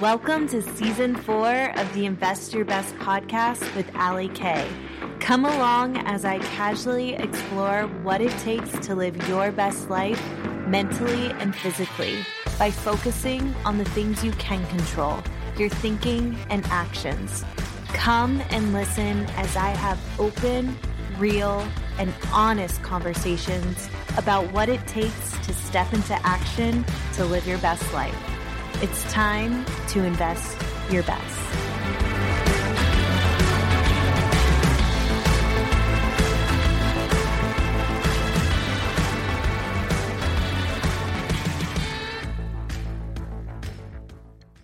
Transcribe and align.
Welcome 0.00 0.46
to 0.50 0.62
season 0.62 1.16
four 1.16 1.76
of 1.76 1.92
the 1.92 2.06
Invest 2.06 2.54
Your 2.54 2.64
Best 2.64 2.94
podcast 2.98 3.74
with 3.74 3.90
Ali 3.96 4.28
Kay. 4.28 4.70
Come 5.18 5.44
along 5.44 5.96
as 6.06 6.24
I 6.24 6.38
casually 6.38 7.14
explore 7.14 7.88
what 8.04 8.20
it 8.20 8.30
takes 8.38 8.70
to 8.86 8.94
live 8.94 9.28
your 9.28 9.50
best 9.50 9.90
life 9.90 10.22
mentally 10.68 11.32
and 11.40 11.52
physically 11.52 12.24
by 12.60 12.70
focusing 12.70 13.52
on 13.64 13.78
the 13.78 13.84
things 13.86 14.22
you 14.22 14.30
can 14.32 14.64
control, 14.66 15.20
your 15.56 15.68
thinking 15.68 16.38
and 16.48 16.64
actions. 16.66 17.44
Come 17.88 18.40
and 18.50 18.72
listen 18.72 19.26
as 19.30 19.56
I 19.56 19.70
have 19.70 19.98
open, 20.20 20.78
real, 21.18 21.66
and 21.98 22.14
honest 22.32 22.80
conversations 22.84 23.88
about 24.16 24.52
what 24.52 24.68
it 24.68 24.86
takes 24.86 25.36
to 25.38 25.52
step 25.52 25.92
into 25.92 26.14
action 26.24 26.84
to 27.14 27.24
live 27.24 27.48
your 27.48 27.58
best 27.58 27.92
life. 27.92 28.37
It's 28.80 29.02
time 29.12 29.64
to 29.88 30.04
invest 30.04 30.56
your 30.88 31.02
best. 31.02 31.38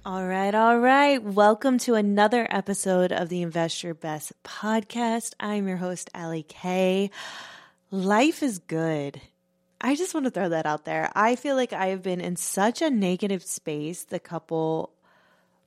All 0.06 0.24
right, 0.24 0.54
all 0.54 0.78
right. 0.78 1.20
Welcome 1.20 1.78
to 1.78 1.96
another 1.96 2.46
episode 2.48 3.10
of 3.10 3.28
the 3.28 3.42
Invest 3.42 3.82
Your 3.82 3.94
Best 3.94 4.32
podcast. 4.44 5.34
I'm 5.40 5.66
your 5.66 5.78
host, 5.78 6.08
Ali 6.14 6.44
Kay. 6.44 7.10
Life 7.90 8.44
is 8.44 8.60
good. 8.60 9.20
I 9.84 9.96
just 9.96 10.14
want 10.14 10.24
to 10.24 10.30
throw 10.30 10.48
that 10.48 10.64
out 10.64 10.86
there. 10.86 11.12
I 11.14 11.36
feel 11.36 11.56
like 11.56 11.74
I 11.74 11.88
have 11.88 12.02
been 12.02 12.22
in 12.22 12.36
such 12.36 12.80
a 12.80 12.88
negative 12.88 13.42
space 13.42 14.04
the 14.04 14.18
couple 14.18 14.94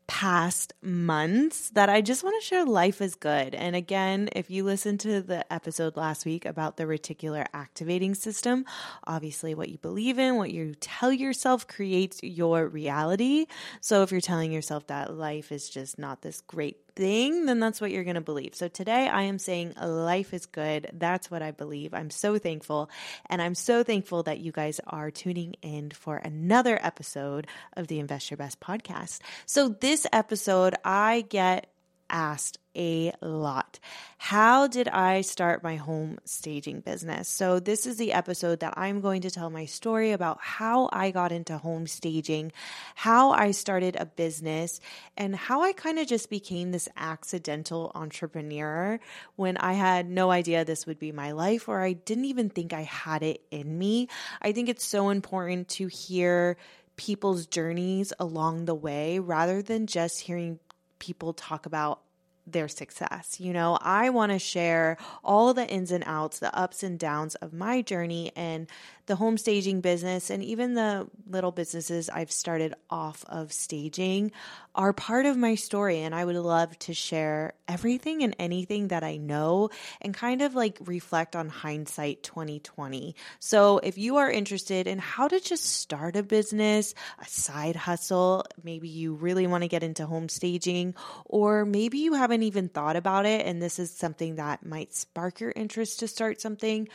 past 0.07 0.73
months 0.81 1.69
that 1.71 1.87
I 1.87 2.01
just 2.01 2.23
want 2.23 2.41
to 2.41 2.47
share 2.47 2.65
life 2.65 2.99
is 2.99 3.13
good. 3.13 3.53
And 3.53 3.75
again, 3.75 4.29
if 4.35 4.49
you 4.49 4.63
listened 4.63 5.01
to 5.01 5.21
the 5.21 5.45
episode 5.53 5.95
last 5.95 6.25
week 6.25 6.45
about 6.45 6.77
the 6.77 6.85
reticular 6.85 7.45
activating 7.53 8.15
system, 8.15 8.65
obviously 9.05 9.53
what 9.53 9.69
you 9.69 9.77
believe 9.77 10.17
in, 10.17 10.37
what 10.37 10.51
you 10.51 10.73
tell 10.79 11.13
yourself 11.13 11.67
creates 11.67 12.19
your 12.23 12.67
reality. 12.67 13.45
So 13.81 14.01
if 14.01 14.11
you're 14.11 14.19
telling 14.19 14.51
yourself 14.51 14.87
that 14.87 15.13
life 15.13 15.51
is 15.51 15.69
just 15.69 15.99
not 15.99 16.23
this 16.23 16.41
great 16.41 16.86
thing, 16.97 17.45
then 17.45 17.59
that's 17.59 17.79
what 17.79 17.91
you're 17.91 18.03
going 18.03 18.15
to 18.15 18.21
believe. 18.21 18.55
So 18.55 18.67
today 18.67 19.07
I 19.07 19.23
am 19.23 19.37
saying 19.37 19.75
life 19.81 20.33
is 20.33 20.47
good. 20.47 20.89
That's 20.93 21.29
what 21.29 21.43
I 21.43 21.51
believe. 21.51 21.93
I'm 21.93 22.09
so 22.09 22.39
thankful. 22.39 22.89
And 23.27 23.41
I'm 23.41 23.55
so 23.55 23.83
thankful 23.83 24.23
that 24.23 24.39
you 24.39 24.51
guys 24.51 24.81
are 24.87 25.11
tuning 25.11 25.55
in 25.61 25.91
for 25.91 26.17
another 26.17 26.79
episode 26.81 27.45
of 27.73 27.87
the 27.87 27.99
Invest 27.99 28.31
Your 28.31 28.37
Best 28.37 28.59
podcast. 28.59 29.19
So 29.45 29.69
this 29.69 30.07
episode, 30.11 30.75
I 30.83 31.25
get 31.29 31.67
asked 32.09 32.57
a 32.75 33.11
lot. 33.21 33.79
How 34.17 34.67
did 34.67 34.87
I 34.87 35.21
start 35.21 35.63
my 35.63 35.77
home 35.77 36.19
staging 36.25 36.81
business? 36.81 37.27
So, 37.27 37.59
this 37.59 37.85
is 37.85 37.97
the 37.97 38.13
episode 38.13 38.59
that 38.59 38.75
I'm 38.77 39.01
going 39.01 39.21
to 39.21 39.31
tell 39.31 39.49
my 39.49 39.65
story 39.65 40.11
about 40.11 40.37
how 40.41 40.89
I 40.93 41.11
got 41.11 41.31
into 41.31 41.57
home 41.57 41.87
staging, 41.87 42.51
how 42.95 43.31
I 43.31 43.51
started 43.51 43.95
a 43.95 44.05
business, 44.05 44.79
and 45.17 45.35
how 45.35 45.63
I 45.63 45.73
kind 45.73 45.97
of 45.97 46.07
just 46.07 46.29
became 46.29 46.71
this 46.71 46.87
accidental 46.95 47.91
entrepreneur 47.95 48.99
when 49.35 49.57
I 49.57 49.73
had 49.73 50.09
no 50.09 50.29
idea 50.29 50.63
this 50.63 50.85
would 50.85 50.99
be 50.99 51.11
my 51.11 51.31
life 51.31 51.67
or 51.67 51.81
I 51.81 51.93
didn't 51.93 52.25
even 52.25 52.49
think 52.49 52.73
I 52.73 52.83
had 52.83 53.23
it 53.23 53.41
in 53.49 53.77
me. 53.77 54.07
I 54.41 54.51
think 54.51 54.69
it's 54.69 54.85
so 54.85 55.09
important 55.09 55.69
to 55.69 55.87
hear 55.87 56.57
people's 56.97 57.45
journeys 57.45 58.11
along 58.19 58.65
the 58.65 58.75
way 58.75 59.19
rather 59.19 59.61
than 59.61 59.87
just 59.87 60.19
hearing 60.19 60.59
people 60.99 61.33
talk 61.33 61.65
about 61.65 62.01
their 62.47 62.67
success. 62.67 63.39
You 63.39 63.53
know, 63.53 63.77
I 63.81 64.09
want 64.09 64.31
to 64.31 64.39
share 64.39 64.97
all 65.23 65.53
the 65.53 65.67
ins 65.67 65.91
and 65.91 66.03
outs, 66.07 66.39
the 66.39 66.55
ups 66.57 66.81
and 66.81 66.97
downs 66.97 67.35
of 67.35 67.53
my 67.53 67.81
journey 67.81 68.31
and 68.35 68.67
the 69.07 69.15
home 69.15 69.37
staging 69.37 69.79
business 69.81 70.29
and 70.29 70.43
even 70.43 70.73
the 70.73 71.07
little 71.29 71.51
businesses 71.51 72.09
I've 72.09 72.31
started 72.31 72.73
off 72.89 73.23
of 73.27 73.53
staging 73.53 74.31
are 74.75 74.93
part 74.93 75.25
of 75.25 75.37
my 75.37 75.55
story. 75.55 76.01
And 76.01 76.13
I 76.13 76.23
would 76.23 76.35
love 76.35 76.77
to 76.79 76.93
share 76.93 77.53
everything 77.67 78.21
and 78.23 78.35
anything 78.37 78.89
that 78.89 79.03
I 79.03 79.17
know 79.17 79.69
and 80.01 80.13
kind 80.13 80.41
of 80.41 80.55
like 80.55 80.77
reflect 80.85 81.35
on 81.35 81.49
hindsight 81.49 82.21
2020. 82.23 83.15
So 83.39 83.79
if 83.79 83.97
you 83.97 84.17
are 84.17 84.29
interested 84.29 84.87
in 84.87 84.99
how 84.99 85.27
to 85.27 85.39
just 85.39 85.65
start 85.65 86.15
a 86.15 86.23
business, 86.23 86.93
a 87.19 87.25
side 87.25 87.75
hustle, 87.77 88.45
maybe 88.63 88.89
you 88.89 89.15
really 89.15 89.47
want 89.47 89.63
to 89.63 89.69
get 89.69 89.83
into 89.83 90.05
home 90.05 90.29
staging, 90.29 90.95
or 91.25 91.65
maybe 91.65 91.99
you 91.99 92.13
haven't 92.13 92.36
even 92.43 92.69
thought 92.69 92.95
about 92.95 93.25
it 93.25 93.45
and 93.45 93.61
this 93.61 93.79
is 93.79 93.91
something 93.91 94.35
that 94.35 94.65
might 94.65 94.93
spark 94.93 95.39
your 95.39 95.53
interest 95.55 95.99
to 95.99 96.07
start 96.07 96.41
something 96.41 96.87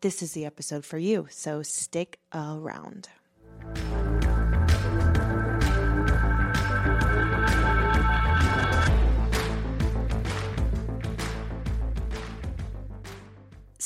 this 0.00 0.22
is 0.22 0.32
the 0.32 0.46
episode 0.46 0.84
for 0.84 0.98
you. 0.98 1.26
So 1.30 1.62
stick 1.62 2.18
around. 2.32 3.08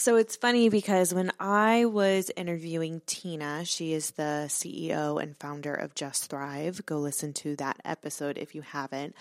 So 0.05 0.17
it's 0.17 0.37
funny 0.37 0.69
because 0.69 1.15
when 1.15 1.33
I 1.41 1.87
was 1.87 2.31
interviewing 2.37 3.01
Tina, 3.07 3.65
she 3.65 3.95
is 3.95 4.11
the 4.11 4.49
CEO 4.49 5.19
and 5.19 5.35
founder 5.39 5.73
of 5.73 5.95
Just 5.95 6.29
Thrive. 6.29 6.85
Go 6.85 6.99
listen 6.99 7.33
to 7.33 7.57
that 7.57 7.81
episode 7.87 8.37
if 8.37 8.55
you 8.55 8.61
haven't. 8.61 9.17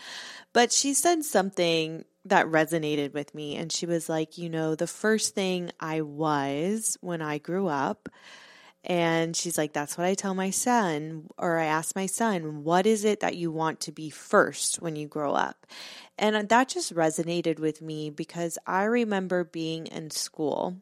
But 0.51 0.73
she 0.73 0.93
said 0.93 1.23
something 1.23 2.03
that 2.25 2.47
resonated 2.47 3.13
with 3.13 3.33
me. 3.33 3.55
And 3.55 3.72
she 3.72 3.85
was 3.85 4.09
like, 4.09 4.38
you 4.38 4.49
know, 4.49 4.75
the 4.75 4.85
first 4.85 5.33
thing 5.33 5.72
I 5.79 6.01
was 6.01 6.97
when 6.99 7.22
I 7.22 7.38
grew 7.38 7.67
up, 7.69 8.09
and 8.83 9.35
she's 9.35 9.57
like, 9.57 9.73
that's 9.73 9.97
what 9.97 10.05
I 10.05 10.13
tell 10.13 10.33
my 10.33 10.49
son, 10.49 11.27
or 11.38 11.57
I 11.57 11.66
ask 11.66 11.95
my 11.95 12.05
son, 12.05 12.63
what 12.63 12.85
is 12.85 13.05
it 13.05 13.21
that 13.21 13.35
you 13.35 13.51
want 13.51 13.79
to 13.81 13.91
be 13.91 14.09
first 14.09 14.81
when 14.81 14.95
you 14.95 15.07
grow 15.07 15.33
up? 15.33 15.66
And 16.17 16.35
uh, 16.35 16.44
that 16.49 16.69
just 16.69 16.93
resonated 16.93 17.59
with 17.59 17.81
me 17.81 18.09
because 18.09 18.57
I 18.67 18.83
remember 18.83 19.45
being 19.45 19.88
in 19.88 20.09
school, 20.09 20.77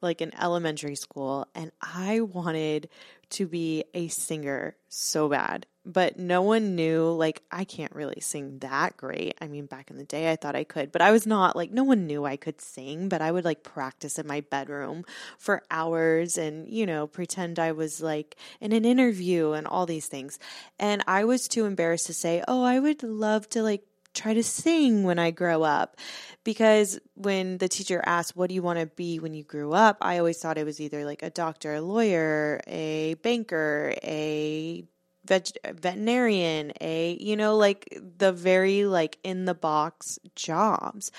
like 0.00 0.20
in 0.20 0.34
elementary 0.40 0.96
school, 0.96 1.46
and 1.54 1.70
I 1.80 2.20
wanted 2.20 2.88
to 3.30 3.46
be 3.46 3.84
a 3.94 4.08
singer 4.08 4.76
so 4.88 5.28
bad 5.28 5.66
but 5.84 6.18
no 6.18 6.42
one 6.42 6.74
knew 6.74 7.10
like 7.10 7.42
I 7.50 7.64
can't 7.64 7.94
really 7.94 8.20
sing 8.20 8.58
that 8.60 8.96
great. 8.96 9.36
I 9.40 9.48
mean, 9.48 9.66
back 9.66 9.90
in 9.90 9.96
the 9.96 10.04
day 10.04 10.30
I 10.30 10.36
thought 10.36 10.56
I 10.56 10.64
could, 10.64 10.92
but 10.92 11.02
I 11.02 11.10
was 11.10 11.26
not 11.26 11.56
like 11.56 11.70
no 11.70 11.84
one 11.84 12.06
knew 12.06 12.24
I 12.24 12.36
could 12.36 12.60
sing, 12.60 13.08
but 13.08 13.20
I 13.20 13.30
would 13.30 13.44
like 13.44 13.62
practice 13.62 14.18
in 14.18 14.26
my 14.26 14.40
bedroom 14.40 15.04
for 15.38 15.62
hours 15.70 16.38
and, 16.38 16.68
you 16.68 16.86
know, 16.86 17.06
pretend 17.06 17.58
I 17.58 17.72
was 17.72 18.00
like 18.00 18.36
in 18.60 18.72
an 18.72 18.84
interview 18.84 19.52
and 19.52 19.66
all 19.66 19.86
these 19.86 20.06
things. 20.06 20.38
And 20.78 21.02
I 21.06 21.24
was 21.24 21.48
too 21.48 21.66
embarrassed 21.66 22.06
to 22.06 22.14
say, 22.14 22.42
"Oh, 22.48 22.64
I 22.64 22.78
would 22.78 23.02
love 23.02 23.48
to 23.50 23.62
like 23.62 23.84
try 24.14 24.32
to 24.32 24.42
sing 24.42 25.02
when 25.02 25.18
I 25.18 25.30
grow 25.30 25.62
up. 25.62 25.96
Because 26.44 27.00
when 27.14 27.58
the 27.58 27.68
teacher 27.68 28.02
asked, 28.06 28.36
What 28.36 28.48
do 28.48 28.54
you 28.54 28.62
want 28.62 28.78
to 28.78 28.86
be 28.86 29.18
when 29.18 29.34
you 29.34 29.42
grew 29.44 29.72
up? 29.72 29.98
I 30.00 30.18
always 30.18 30.38
thought 30.38 30.58
it 30.58 30.64
was 30.64 30.80
either 30.80 31.04
like 31.04 31.22
a 31.22 31.30
doctor, 31.30 31.74
a 31.74 31.80
lawyer, 31.80 32.60
a 32.66 33.14
banker, 33.14 33.94
a 34.02 34.84
veg- 35.24 35.58
veterinarian, 35.64 36.72
a, 36.80 37.16
you 37.20 37.36
know, 37.36 37.56
like 37.56 37.98
the 38.18 38.32
very 38.32 38.84
like 38.84 39.18
in 39.22 39.44
the 39.44 39.54
box 39.54 40.18
jobs. 40.34 41.10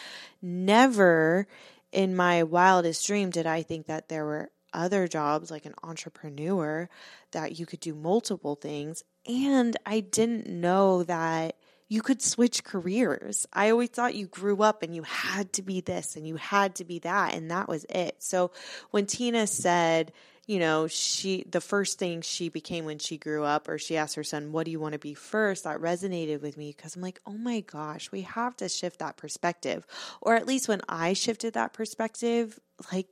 Never 0.41 1.47
in 1.91 2.15
my 2.15 2.43
wildest 2.43 3.05
dream 3.07 3.29
did 3.29 3.47
I 3.47 3.63
think 3.63 3.87
that 3.87 4.09
there 4.09 4.25
were 4.25 4.51
other 4.73 5.07
jobs 5.07 5.49
like 5.49 5.65
an 5.65 5.75
entrepreneur 5.83 6.89
that 7.31 7.57
you 7.57 7.65
could 7.65 7.79
do 7.79 7.95
multiple 7.95 8.55
things. 8.55 9.03
And 9.27 9.75
I 9.85 10.01
didn't 10.01 10.47
know 10.47 11.03
that 11.03 11.55
you 11.87 12.01
could 12.01 12.21
switch 12.21 12.63
careers. 12.63 13.45
I 13.53 13.69
always 13.69 13.89
thought 13.89 14.15
you 14.15 14.27
grew 14.27 14.61
up 14.63 14.81
and 14.81 14.95
you 14.95 15.03
had 15.03 15.53
to 15.53 15.61
be 15.61 15.81
this 15.81 16.15
and 16.15 16.27
you 16.27 16.35
had 16.35 16.75
to 16.75 16.83
be 16.83 16.99
that, 16.99 17.35
and 17.35 17.51
that 17.51 17.67
was 17.67 17.85
it. 17.89 18.15
So 18.19 18.51
when 18.91 19.05
Tina 19.05 19.45
said, 19.45 20.11
you 20.47 20.59
know, 20.59 20.87
she, 20.87 21.43
the 21.49 21.61
first 21.61 21.97
thing 21.97 22.21
she 22.21 22.49
became 22.49 22.85
when 22.85 22.99
she 22.99 23.17
grew 23.17 23.43
up, 23.43 23.67
or 23.67 23.77
she 23.79 23.97
asked 23.97 24.15
her 24.15 24.23
son, 24.23 24.51
What 24.51 24.65
do 24.65 24.71
you 24.71 24.79
want 24.79 24.93
to 24.93 24.99
be 24.99 25.15
first? 25.15 25.63
That 25.63 25.79
resonated 25.79 26.41
with 26.41 26.55
me 26.55 26.73
because 26.75 26.95
I'm 26.95 27.01
like, 27.01 27.19
Oh 27.25 27.37
my 27.37 27.61
gosh, 27.61 28.11
we 28.11 28.21
have 28.21 28.55
to 28.57 28.69
shift 28.69 28.99
that 28.99 29.17
perspective. 29.17 29.87
Or 30.21 30.35
at 30.35 30.45
least 30.45 30.67
when 30.67 30.81
I 30.87 31.13
shifted 31.13 31.53
that 31.53 31.73
perspective, 31.73 32.59
like, 32.91 33.07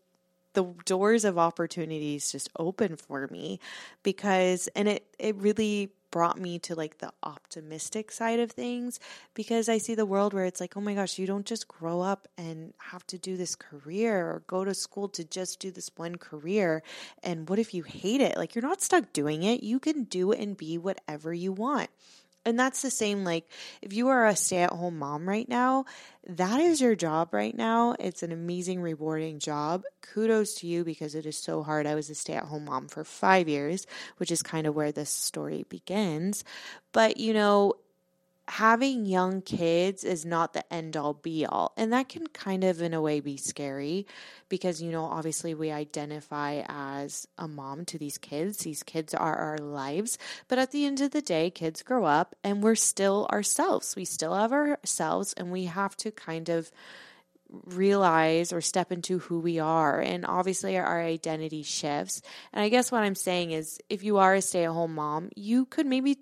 the 0.54 0.66
doors 0.86 1.25
of 1.25 1.40
opportunities 1.40 2.31
just 2.31 2.48
open 2.60 2.96
for 2.96 3.28
me 3.31 3.60
because 4.04 4.68
and 4.75 4.88
it 4.88 5.04
it 5.18 5.36
really 5.38 5.92
brought 6.13 6.39
me 6.39 6.60
to 6.60 6.75
like 6.75 7.00
the 7.00 7.12
optimistic 7.24 8.12
side 8.12 8.39
of 8.39 8.51
things 8.51 9.00
because 9.33 9.68
I 9.68 9.80
see 9.80 9.95
the 9.95 10.06
world 10.06 10.31
where 10.31 10.45
it's 10.45 10.62
like, 10.62 10.77
oh 10.77 10.80
my 10.80 10.94
gosh, 10.94 11.18
you 11.18 11.25
don't 11.25 11.44
just 11.44 11.68
grow 11.68 12.01
up 12.01 12.27
and 12.38 12.75
have 12.77 13.04
to 13.07 13.18
do 13.18 13.36
this 13.36 13.56
career 13.56 14.27
or 14.27 14.44
go 14.45 14.63
to 14.63 14.75
school 14.75 15.10
to 15.10 15.24
just 15.24 15.60
do 15.60 15.71
this 15.71 15.89
one 15.95 16.18
career. 16.18 16.83
And 17.24 17.50
what 17.50 17.57
if 17.57 17.74
you 17.74 17.81
hate 17.81 18.21
it? 18.21 18.38
Like, 18.38 18.54
you're 18.54 18.62
not 18.62 18.83
stuck 18.83 19.12
doing 19.12 19.42
it. 19.42 19.63
You 19.63 19.80
can 19.80 20.04
do 20.04 20.31
and 20.31 20.56
be 20.56 20.77
whatever 20.77 21.33
you 21.33 21.51
want. 21.51 21.89
And 22.45 22.60
that's 22.60 22.81
the 22.81 22.92
same, 22.92 23.24
like, 23.24 23.50
if 23.81 23.94
you 23.94 24.10
are 24.10 24.28
a 24.28 24.36
stay 24.36 24.57
at 24.57 24.72
home 24.72 25.00
mom 25.00 25.28
right 25.28 25.48
now, 25.48 25.86
that 26.28 26.60
is 26.60 26.81
your 26.81 26.95
job 26.95 27.34
right 27.34 27.56
now. 27.56 27.95
It's 28.00 28.22
an 28.22 28.31
amazing, 28.31 28.81
rewarding 28.81 29.40
job. 29.40 29.84
Kudos 30.01 30.56
to 30.56 30.68
you 30.68 30.84
because 30.84 31.16
it 31.16 31.25
is 31.25 31.38
so 31.38 31.63
hard. 31.63 31.88
I 31.88 31.95
was 31.95 32.10
a 32.10 32.16
stay 32.16 32.34
at 32.34 32.44
home 32.45 32.66
mom 32.66 32.88
for 32.90 33.04
five 33.06 33.48
years, 33.48 33.88
which 34.18 34.31
is 34.31 34.44
kind 34.44 34.68
of 34.68 34.75
where 34.75 34.92
this 34.92 35.10
story 35.10 35.66
begins. 35.69 36.44
But, 36.92 37.18
you 37.18 37.34
know, 37.34 37.75
having 38.48 39.06
young 39.06 39.42
kids 39.42 40.04
is 40.04 40.25
not 40.25 40.54
the 40.54 40.74
end 40.74 40.98
all 40.98 41.13
be 41.13 41.45
all. 41.45 41.74
And 41.78 41.94
that 41.94 42.10
can 42.10 42.28
kind 42.28 42.63
of, 42.63 42.81
in 42.81 42.94
a 42.94 43.01
way, 43.01 43.19
be 43.19 43.38
scary 43.38 44.06
because, 44.50 44.81
you 44.81 44.92
know, 44.92 45.06
obviously 45.06 45.54
we 45.54 45.72
identify 45.72 46.63
as 46.68 47.28
a 47.38 47.48
mom 47.48 47.86
to 47.86 47.98
these 47.98 48.18
kids. 48.18 48.57
These 48.57 48.84
kids 48.84 49.13
are 49.13 49.36
our 49.36 49.57
lives. 49.57 50.18
But 50.48 50.60
at 50.60 50.72
the 50.72 50.86
end 50.86 51.00
of 51.01 51.12
the 51.12 51.22
day, 51.22 51.50
kids 51.50 51.84
grow 51.84 52.06
up 52.06 52.36
and 52.44 52.62
we're 52.62 52.75
still 52.75 53.28
ourselves. 53.31 53.95
We 53.95 54.06
still 54.06 54.34
have 54.34 54.51
ourselves 54.51 55.34
and 55.34 55.51
we 55.51 55.66
have 55.66 55.96
to 55.98 56.12
kind 56.12 56.50
of 56.50 56.69
realize 57.66 58.51
or 58.51 58.62
step 58.62 58.92
into 58.92 59.19
who 59.19 59.39
we 59.39 59.60
are. 59.60 60.00
And 60.00 60.25
obviously, 60.25 60.78
our 60.78 61.01
identity 61.01 61.63
shifts. 61.63 62.22
And 62.51 62.63
I 62.63 62.69
guess 62.69 62.92
what 62.92 63.04
I'm 63.04 63.16
saying 63.16 63.51
is 63.51 63.80
if 63.89 64.04
you 64.04 64.18
are 64.18 64.34
a 64.34 64.42
stay 64.42 64.66
at 64.66 64.72
home 64.72 64.96
mom, 64.96 65.30
you 65.36 65.66
could 65.66 65.86
maybe. 65.86 66.18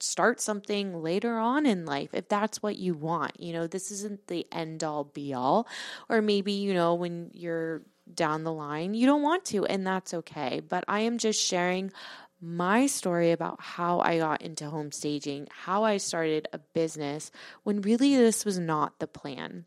Start 0.00 0.40
something 0.40 1.02
later 1.02 1.38
on 1.38 1.66
in 1.66 1.86
life 1.86 2.10
if 2.12 2.28
that's 2.28 2.62
what 2.62 2.76
you 2.76 2.94
want. 2.94 3.40
You 3.40 3.52
know, 3.52 3.66
this 3.66 3.90
isn't 3.90 4.26
the 4.26 4.46
end 4.52 4.84
all 4.84 5.04
be 5.04 5.34
all. 5.34 5.66
Or 6.08 6.22
maybe, 6.22 6.52
you 6.52 6.74
know, 6.74 6.94
when 6.94 7.30
you're 7.32 7.82
down 8.12 8.44
the 8.44 8.52
line, 8.52 8.94
you 8.94 9.06
don't 9.06 9.22
want 9.22 9.44
to, 9.46 9.66
and 9.66 9.86
that's 9.86 10.14
okay. 10.14 10.60
But 10.60 10.84
I 10.86 11.00
am 11.00 11.18
just 11.18 11.44
sharing 11.44 11.92
my 12.40 12.86
story 12.86 13.32
about 13.32 13.60
how 13.60 14.00
I 14.00 14.18
got 14.18 14.42
into 14.42 14.68
home 14.68 14.92
staging, 14.92 15.48
how 15.50 15.84
I 15.84 15.96
started 15.96 16.48
a 16.52 16.58
business 16.58 17.30
when 17.62 17.80
really 17.80 18.14
this 18.16 18.44
was 18.44 18.58
not 18.58 18.98
the 18.98 19.06
plan. 19.06 19.64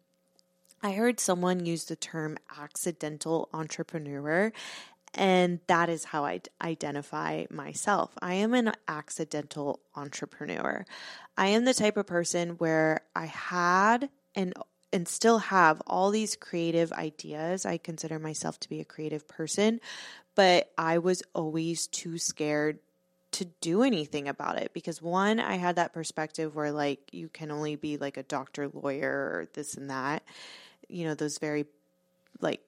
I 0.82 0.94
heard 0.94 1.20
someone 1.20 1.66
use 1.66 1.86
the 1.86 1.98
term 1.98 2.38
accidental 2.58 3.50
entrepreneur, 3.54 4.54
and 5.14 5.60
that 5.68 5.90
is 5.90 6.06
how 6.06 6.26
I 6.26 6.42
identify 6.62 7.46
myself. 7.50 8.12
I 8.22 8.36
am 8.36 8.54
an 8.54 8.74
accidental 8.88 9.80
entrepreneur. 9.96 10.86
I 11.38 11.48
am 11.48 11.66
the 11.66 11.74
type 11.74 11.98
of 11.98 12.08
person 12.08 12.52
where 12.52 13.02
I 13.16 13.26
had 13.26 14.10
and 14.36 14.54
and 14.92 15.08
still 15.08 15.38
have 15.38 15.82
all 15.86 16.10
these 16.10 16.36
creative 16.36 16.92
ideas. 16.92 17.66
I 17.66 17.78
consider 17.78 18.18
myself 18.18 18.60
to 18.62 18.70
be 18.70 18.82
a 18.82 18.86
creative 18.86 19.28
person, 19.28 19.82
but 20.34 20.72
I 20.78 20.98
was 20.98 21.22
always 21.36 21.86
too 21.88 22.18
scared 22.18 22.80
to 23.32 23.46
do 23.62 23.84
anything 23.84 24.28
about 24.28 24.58
it 24.58 24.72
because 24.74 25.02
one, 25.02 25.40
I 25.40 25.56
had 25.56 25.76
that 25.76 25.94
perspective 25.94 26.56
where 26.56 26.72
like 26.72 27.00
you 27.12 27.30
can 27.30 27.52
only 27.52 27.76
be 27.76 27.98
like 27.98 28.18
a 28.18 28.24
doctor, 28.24 28.70
lawyer, 28.74 29.12
or 29.12 29.48
this 29.54 29.76
and 29.76 29.90
that. 29.92 30.24
You 30.88 31.06
know, 31.06 31.14
those 31.14 31.38
very 31.38 31.68
like 32.42 32.62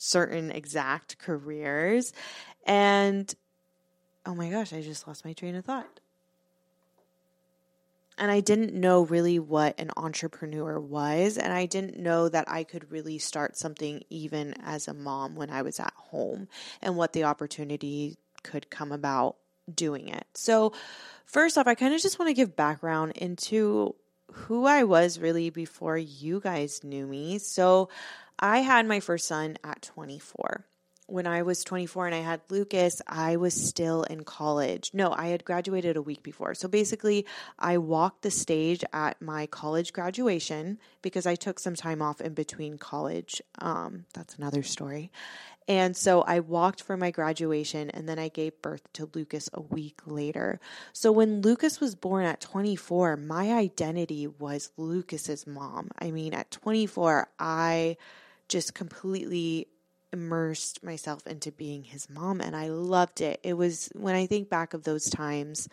certain 0.00 0.50
exact 0.50 1.18
careers. 1.18 2.14
And 2.66 3.32
oh 4.24 4.34
my 4.34 4.48
gosh, 4.48 4.72
I 4.72 4.80
just 4.80 5.06
lost 5.06 5.26
my 5.26 5.34
train 5.34 5.54
of 5.54 5.66
thought. 5.66 6.00
And 8.16 8.30
I 8.30 8.40
didn't 8.40 8.74
know 8.74 9.02
really 9.02 9.38
what 9.38 9.78
an 9.78 9.90
entrepreneur 9.96 10.80
was. 10.80 11.36
And 11.36 11.52
I 11.52 11.66
didn't 11.66 11.98
know 11.98 12.28
that 12.28 12.50
I 12.50 12.64
could 12.64 12.90
really 12.90 13.18
start 13.18 13.56
something 13.56 14.02
even 14.10 14.54
as 14.62 14.88
a 14.88 14.94
mom 14.94 15.36
when 15.36 15.50
I 15.50 15.62
was 15.62 15.78
at 15.78 15.92
home 15.96 16.48
and 16.82 16.96
what 16.96 17.12
the 17.12 17.24
opportunity 17.24 18.16
could 18.42 18.70
come 18.70 18.92
about 18.92 19.36
doing 19.72 20.08
it. 20.08 20.26
So, 20.34 20.72
first 21.26 21.58
off, 21.58 21.66
I 21.66 21.74
kind 21.74 21.94
of 21.94 22.00
just 22.00 22.18
want 22.18 22.28
to 22.28 22.34
give 22.34 22.56
background 22.56 23.12
into 23.16 23.94
who 24.32 24.64
I 24.64 24.84
was 24.84 25.18
really 25.18 25.50
before 25.50 25.96
you 25.96 26.40
guys 26.40 26.84
knew 26.84 27.06
me. 27.06 27.38
So, 27.38 27.88
I 28.40 28.60
had 28.60 28.86
my 28.86 29.00
first 29.00 29.28
son 29.28 29.58
at 29.62 29.82
24. 29.82 30.64
When 31.06 31.26
I 31.26 31.42
was 31.42 31.62
24 31.64 32.06
and 32.06 32.14
I 32.14 32.20
had 32.20 32.40
Lucas, 32.48 33.02
I 33.06 33.36
was 33.36 33.52
still 33.52 34.04
in 34.04 34.22
college. 34.22 34.92
No, 34.94 35.12
I 35.12 35.26
had 35.26 35.44
graduated 35.44 35.96
a 35.96 36.02
week 36.02 36.22
before. 36.22 36.54
So 36.54 36.68
basically, 36.68 37.26
I 37.58 37.78
walked 37.78 38.22
the 38.22 38.30
stage 38.30 38.84
at 38.92 39.20
my 39.20 39.46
college 39.46 39.92
graduation 39.92 40.78
because 41.02 41.26
I 41.26 41.34
took 41.34 41.58
some 41.58 41.74
time 41.74 42.00
off 42.00 42.20
in 42.20 42.32
between 42.32 42.78
college. 42.78 43.42
Um, 43.58 44.06
that's 44.14 44.36
another 44.36 44.62
story. 44.62 45.10
And 45.68 45.96
so 45.96 46.22
I 46.22 46.40
walked 46.40 46.82
for 46.82 46.96
my 46.96 47.10
graduation 47.10 47.90
and 47.90 48.08
then 48.08 48.18
I 48.18 48.28
gave 48.28 48.62
birth 48.62 48.90
to 48.94 49.10
Lucas 49.12 49.50
a 49.52 49.60
week 49.60 50.00
later. 50.06 50.60
So 50.92 51.12
when 51.12 51.42
Lucas 51.42 51.80
was 51.80 51.94
born 51.94 52.24
at 52.24 52.40
24, 52.40 53.16
my 53.16 53.52
identity 53.52 54.26
was 54.26 54.70
Lucas's 54.76 55.46
mom. 55.46 55.90
I 55.98 56.10
mean, 56.10 56.34
at 56.34 56.50
24, 56.50 57.28
I 57.38 57.96
just 58.50 58.74
completely 58.74 59.68
immersed 60.12 60.82
myself 60.82 61.26
into 61.26 61.52
being 61.52 61.84
his 61.84 62.10
mom 62.10 62.40
and 62.40 62.56
I 62.56 62.68
loved 62.68 63.20
it. 63.20 63.40
It 63.42 63.54
was 63.54 63.88
when 63.94 64.14
I 64.16 64.26
think 64.26 64.50
back 64.50 64.74
of 64.74 64.82
those 64.82 65.08
times, 65.08 65.68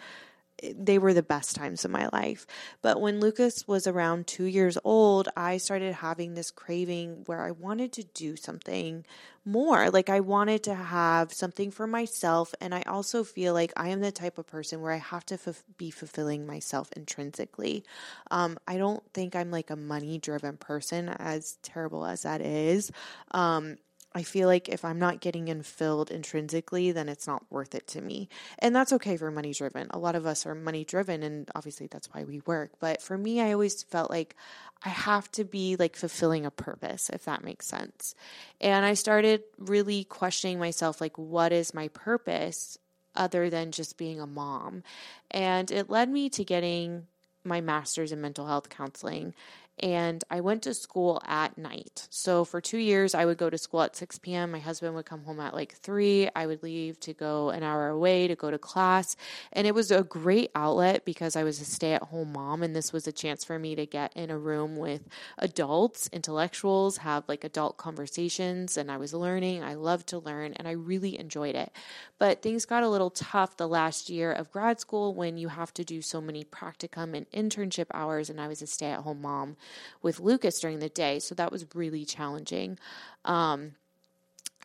they 0.76 0.98
were 0.98 1.14
the 1.14 1.24
best 1.24 1.56
times 1.56 1.86
of 1.86 1.92
my 1.92 2.10
life. 2.14 2.46
But 2.82 3.00
when 3.02 3.20
Lucas 3.20 3.68
was 3.68 3.88
around 3.88 4.28
two 4.28 4.46
years 4.46 4.78
old, 4.84 5.30
I 5.36 5.58
started 5.58 5.94
having 5.96 6.34
this 6.34 6.52
craving 6.52 7.24
where 7.26 7.42
I 7.42 7.52
wanted 7.52 7.94
to 7.94 8.04
do 8.04 8.36
something 8.36 9.06
more. 9.46 9.90
Like 9.90 10.10
I 10.10 10.20
wanted 10.20 10.64
to 10.64 10.76
have 10.76 11.32
something 11.32 11.72
for 11.72 11.88
myself. 11.88 12.54
And 12.60 12.76
I 12.76 12.82
also 12.84 13.24
feel 13.24 13.54
like 13.54 13.72
I 13.78 13.90
am 13.90 14.02
the 14.02 14.12
type 14.12 14.38
of 14.38 14.48
person 14.48 14.82
where 14.82 14.92
I 14.92 14.98
have 14.98 15.26
to 15.28 15.36
f- 15.36 15.64
be 15.78 15.90
fulfilling 15.90 16.46
myself 16.46 16.90
intrinsically. 16.96 17.84
Um, 18.30 18.58
I 18.68 18.78
don't 18.78 19.04
think 19.14 19.36
I'm 19.36 19.52
like 19.52 19.70
a 19.70 19.76
money 19.76 20.18
driven 20.18 20.58
person, 20.58 21.10
as 21.10 21.58
terrible 21.64 22.06
as 22.06 22.24
that 22.24 22.42
is. 22.42 22.92
Um, 23.32 23.78
I 24.18 24.24
feel 24.24 24.48
like 24.48 24.68
if 24.68 24.84
I'm 24.84 24.98
not 24.98 25.22
getting 25.22 25.48
in 25.48 25.62
filled 25.62 26.10
intrinsically, 26.10 26.92
then 26.92 27.08
it's 27.08 27.28
not 27.28 27.46
worth 27.52 27.76
it 27.76 27.86
to 27.90 28.02
me. 28.02 28.30
And 28.58 28.76
that's 28.76 28.92
okay 28.94 29.16
for 29.16 29.30
money 29.30 29.54
driven. 29.54 29.86
A 29.92 30.00
lot 30.00 30.16
of 30.16 30.26
us 30.26 30.48
are 30.48 30.56
money 30.56 30.84
driven, 30.84 31.22
and 31.22 31.48
obviously 31.54 31.86
that's 31.86 32.12
why 32.12 32.24
we 32.24 32.42
work. 32.48 32.72
But 32.80 33.00
for 33.00 33.16
me, 33.16 33.42
I 33.42 33.54
always 33.54 33.84
felt 33.84 34.10
like 34.10 34.36
I 34.84 34.90
have 34.90 35.32
to 35.34 35.44
be 35.44 35.76
like 35.76 35.96
fulfilling 35.96 36.48
a 36.48 36.52
purpose, 36.52 37.12
if 37.12 37.26
that 37.26 37.44
makes 37.44 37.68
sense. 37.68 38.16
And 38.60 38.88
I 38.88 38.96
started 38.96 39.44
really 39.60 40.04
questioning 40.04 40.58
myself 40.58 41.00
like, 41.00 41.16
what 41.20 41.52
is 41.52 41.76
my 41.76 41.90
purpose 41.90 42.80
other 43.16 43.52
than 43.52 43.72
just 43.72 44.00
being 44.00 44.20
a 44.20 44.26
mom? 44.26 44.82
And 45.30 45.70
it 45.70 45.92
led 45.92 46.10
me 46.10 46.28
to 46.32 46.44
getting 46.44 47.06
my 47.44 47.62
master's 47.62 48.12
in 48.12 48.20
mental 48.20 48.48
health 48.48 48.70
counseling 48.70 49.36
and 49.80 50.24
I 50.32 50.42
went 50.42 50.64
to 50.64 50.74
school 50.74 51.22
at 51.26 51.56
night. 51.58 52.08
So 52.10 52.44
for 52.44 52.60
two 52.60 52.80
years, 52.80 53.14
I 53.14 53.26
would 53.26 53.38
go 53.38 53.50
to 53.50 53.58
school 53.60 53.84
at 53.84 53.96
6 53.96 54.18
p.m. 54.20 54.52
My 54.52 54.60
husband 54.60 54.96
would 54.96 55.06
come 55.06 55.24
home 55.24 55.40
at 55.40 55.54
like 55.54 55.74
3. 55.74 56.30
I 56.36 56.48
would 56.48 56.64
leave 56.64 57.00
to 57.02 57.14
go 57.14 57.52
an 57.52 57.62
hour 57.62 57.90
away 57.90 58.28
to 58.28 58.36
go 58.36 58.50
to 58.50 58.58
class. 58.58 59.16
And 59.54 59.68
it 59.68 59.76
was 59.76 59.92
a 59.92 60.02
great 60.02 60.50
outlet 60.56 61.06
because 61.06 61.36
I 61.36 61.44
was 61.44 61.62
a 61.62 61.66
stay 61.66 61.94
at 61.94 62.04
home 62.04 62.34
mom. 62.34 62.64
And 62.64 62.76
this 62.76 62.92
was 62.92 63.08
a 63.08 63.12
chance 63.12 63.44
for 63.44 63.60
me 63.60 63.76
to 63.76 63.86
get 63.86 64.12
in 64.16 64.32
a 64.32 64.38
room 64.38 64.78
with 64.78 65.08
adults, 65.38 66.10
intellectuals, 66.12 66.98
have 66.98 67.26
like 67.28 67.44
adult 67.44 67.78
conversations. 67.78 68.78
And 68.78 68.92
I 68.92 68.98
was 68.98 69.14
learning. 69.14 69.64
I 69.64 69.76
loved 69.76 70.08
to 70.08 70.18
learn 70.18 70.54
and 70.54 70.68
I 70.68 70.72
really 70.72 71.20
enjoyed 71.20 71.56
it. 71.56 71.72
But 72.18 72.42
things 72.42 72.66
got 72.66 72.82
a 72.82 72.90
little 72.90 73.12
tough 73.12 73.58
the 73.58 73.68
last 73.68 74.10
year 74.10 74.32
of 74.32 74.52
grad 74.52 74.80
school 74.80 75.14
when 75.14 75.38
you 75.38 75.50
have 75.50 75.72
to 75.76 75.84
do 75.84 76.02
so 76.02 76.20
many 76.20 76.44
practicum 76.44 77.16
and 77.16 77.30
internship 77.30 77.86
hours. 77.94 78.32
And 78.32 78.42
I 78.42 78.48
was 78.48 78.64
a 78.64 78.68
stay 78.68 78.88
at 78.88 79.02
home 79.02 79.22
mom 79.22 79.56
with 80.02 80.20
Lucas 80.20 80.60
during 80.60 80.80
the 80.80 80.90
day. 80.90 81.20
So 81.20 81.36
that 81.36 81.52
was 81.52 81.66
really 81.74 82.06
challenging. 82.06 82.80
Um, 83.26 83.74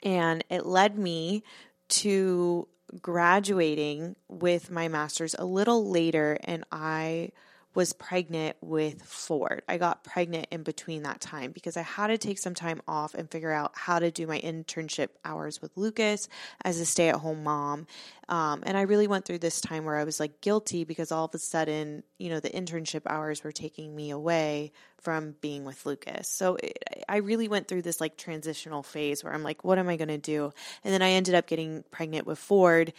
and 0.02 0.44
it 0.50 0.66
led 0.66 0.98
me 0.98 1.44
to 1.88 2.68
graduating 3.00 4.16
with 4.28 4.70
my 4.70 4.88
master's 4.88 5.34
a 5.38 5.44
little 5.44 5.88
later, 5.88 6.38
and 6.44 6.64
I 6.70 7.30
was 7.74 7.94
pregnant 7.94 8.56
with 8.60 9.02
Ford. 9.02 9.62
I 9.66 9.78
got 9.78 10.04
pregnant 10.04 10.46
in 10.50 10.62
between 10.62 11.04
that 11.04 11.20
time 11.20 11.52
because 11.52 11.76
I 11.76 11.82
had 11.82 12.08
to 12.08 12.18
take 12.18 12.38
some 12.38 12.54
time 12.54 12.82
off 12.86 13.14
and 13.14 13.30
figure 13.30 13.52
out 13.52 13.72
how 13.74 13.98
to 13.98 14.10
do 14.10 14.26
my 14.26 14.38
internship 14.40 15.08
hours 15.24 15.62
with 15.62 15.74
Lucas 15.74 16.28
as 16.64 16.78
a 16.80 16.84
stay 16.84 17.08
at 17.08 17.16
home 17.16 17.42
mom. 17.42 17.86
Um, 18.28 18.62
and 18.64 18.76
I 18.76 18.82
really 18.82 19.06
went 19.06 19.24
through 19.24 19.38
this 19.38 19.60
time 19.60 19.86
where 19.86 19.96
I 19.96 20.04
was 20.04 20.20
like 20.20 20.42
guilty 20.42 20.84
because 20.84 21.10
all 21.10 21.24
of 21.24 21.34
a 21.34 21.38
sudden, 21.38 22.02
you 22.18 22.28
know, 22.28 22.40
the 22.40 22.50
internship 22.50 23.02
hours 23.06 23.42
were 23.42 23.52
taking 23.52 23.96
me 23.96 24.10
away 24.10 24.72
from 25.02 25.34
being 25.40 25.64
with 25.64 25.84
Lucas. 25.84 26.28
So 26.28 26.56
it, 26.56 27.04
I 27.08 27.18
really 27.18 27.48
went 27.48 27.68
through 27.68 27.82
this 27.82 28.00
like 28.00 28.16
transitional 28.16 28.82
phase 28.82 29.22
where 29.22 29.32
I'm 29.32 29.42
like, 29.42 29.64
what 29.64 29.78
am 29.78 29.88
I 29.88 29.96
going 29.96 30.08
to 30.08 30.18
do? 30.18 30.52
And 30.84 30.94
then 30.94 31.02
I 31.02 31.10
ended 31.10 31.34
up 31.34 31.46
getting 31.46 31.84
pregnant 31.90 32.26
with 32.26 32.38
Ford 32.38 32.92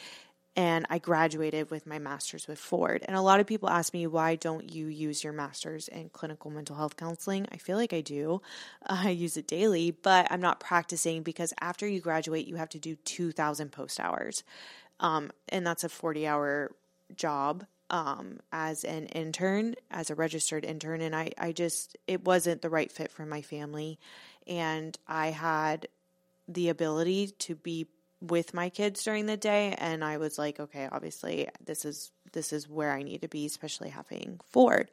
and 0.55 0.85
I 0.89 0.99
graduated 0.99 1.71
with 1.71 1.87
my 1.87 1.97
master's 1.97 2.47
with 2.47 2.59
Ford. 2.59 3.03
And 3.07 3.17
a 3.17 3.21
lot 3.21 3.39
of 3.39 3.47
people 3.47 3.69
ask 3.69 3.93
me, 3.93 4.05
why 4.05 4.35
don't 4.35 4.71
you 4.71 4.85
use 4.85 5.23
your 5.23 5.33
master's 5.33 5.87
in 5.87 6.09
clinical 6.09 6.51
mental 6.51 6.75
health 6.75 6.95
counseling? 6.95 7.47
I 7.51 7.57
feel 7.57 7.77
like 7.77 7.93
I 7.93 8.01
do. 8.01 8.41
I 8.85 9.09
use 9.09 9.35
it 9.37 9.47
daily, 9.47 9.91
but 9.91 10.27
I'm 10.29 10.41
not 10.41 10.59
practicing 10.59 11.23
because 11.23 11.53
after 11.59 11.87
you 11.87 11.99
graduate, 11.99 12.47
you 12.47 12.57
have 12.57 12.69
to 12.69 12.79
do 12.79 12.95
2,000 12.95 13.71
post 13.71 13.99
hours. 13.99 14.43
Um, 14.99 15.31
and 15.49 15.65
that's 15.65 15.83
a 15.83 15.89
40 15.89 16.27
hour 16.27 16.71
job 17.15 17.65
um, 17.93 18.39
as 18.51 18.83
an 18.83 19.05
intern, 19.05 19.75
as 19.91 20.09
a 20.09 20.15
registered 20.15 20.65
intern, 20.65 20.99
and 20.99 21.15
I, 21.15 21.31
I 21.37 21.51
just, 21.51 21.95
it 22.07 22.25
wasn't 22.25 22.63
the 22.63 22.69
right 22.69 22.91
fit 22.91 23.11
for 23.11 23.23
my 23.23 23.43
family. 23.43 23.99
And 24.47 24.97
I 25.07 25.27
had 25.27 25.87
the 26.47 26.69
ability 26.69 27.27
to 27.37 27.55
be 27.55 27.87
with 28.19 28.53
my 28.53 28.69
kids 28.69 29.03
during 29.03 29.27
the 29.27 29.37
day 29.37 29.75
and 29.77 30.01
I 30.01 30.15
was 30.15 30.37
like 30.37 30.57
okay 30.57 30.87
obviously 30.89 31.49
this 31.65 31.83
is 31.83 32.09
this 32.31 32.53
is 32.53 32.69
where 32.69 32.93
I 32.93 33.03
need 33.03 33.21
to 33.23 33.27
be 33.27 33.45
especially 33.45 33.89
having 33.89 34.39
Ford 34.45 34.89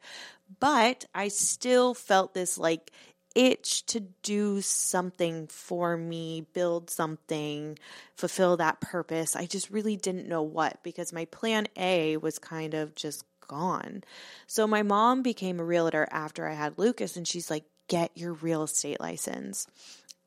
but 0.59 1.05
I 1.15 1.29
still 1.29 1.93
felt 1.93 2.33
this 2.33 2.57
like 2.57 2.91
itch 3.35 3.85
to 3.85 3.99
do 4.23 4.61
something 4.61 5.47
for 5.47 5.97
me 5.97 6.45
build 6.53 6.89
something 6.89 7.77
fulfill 8.15 8.57
that 8.57 8.81
purpose 8.81 9.35
I 9.35 9.45
just 9.45 9.69
really 9.69 9.95
didn't 9.95 10.27
know 10.27 10.43
what 10.43 10.81
because 10.83 11.13
my 11.13 11.25
plan 11.25 11.67
A 11.77 12.17
was 12.17 12.39
kind 12.39 12.73
of 12.73 12.95
just 12.95 13.23
gone 13.47 14.03
so 14.47 14.67
my 14.67 14.83
mom 14.83 15.21
became 15.21 15.59
a 15.59 15.63
realtor 15.63 16.07
after 16.11 16.47
I 16.47 16.53
had 16.53 16.77
Lucas 16.77 17.15
and 17.15 17.27
she's 17.27 17.49
like 17.49 17.63
get 17.87 18.11
your 18.15 18.33
real 18.33 18.63
estate 18.63 19.01
license 19.01 19.67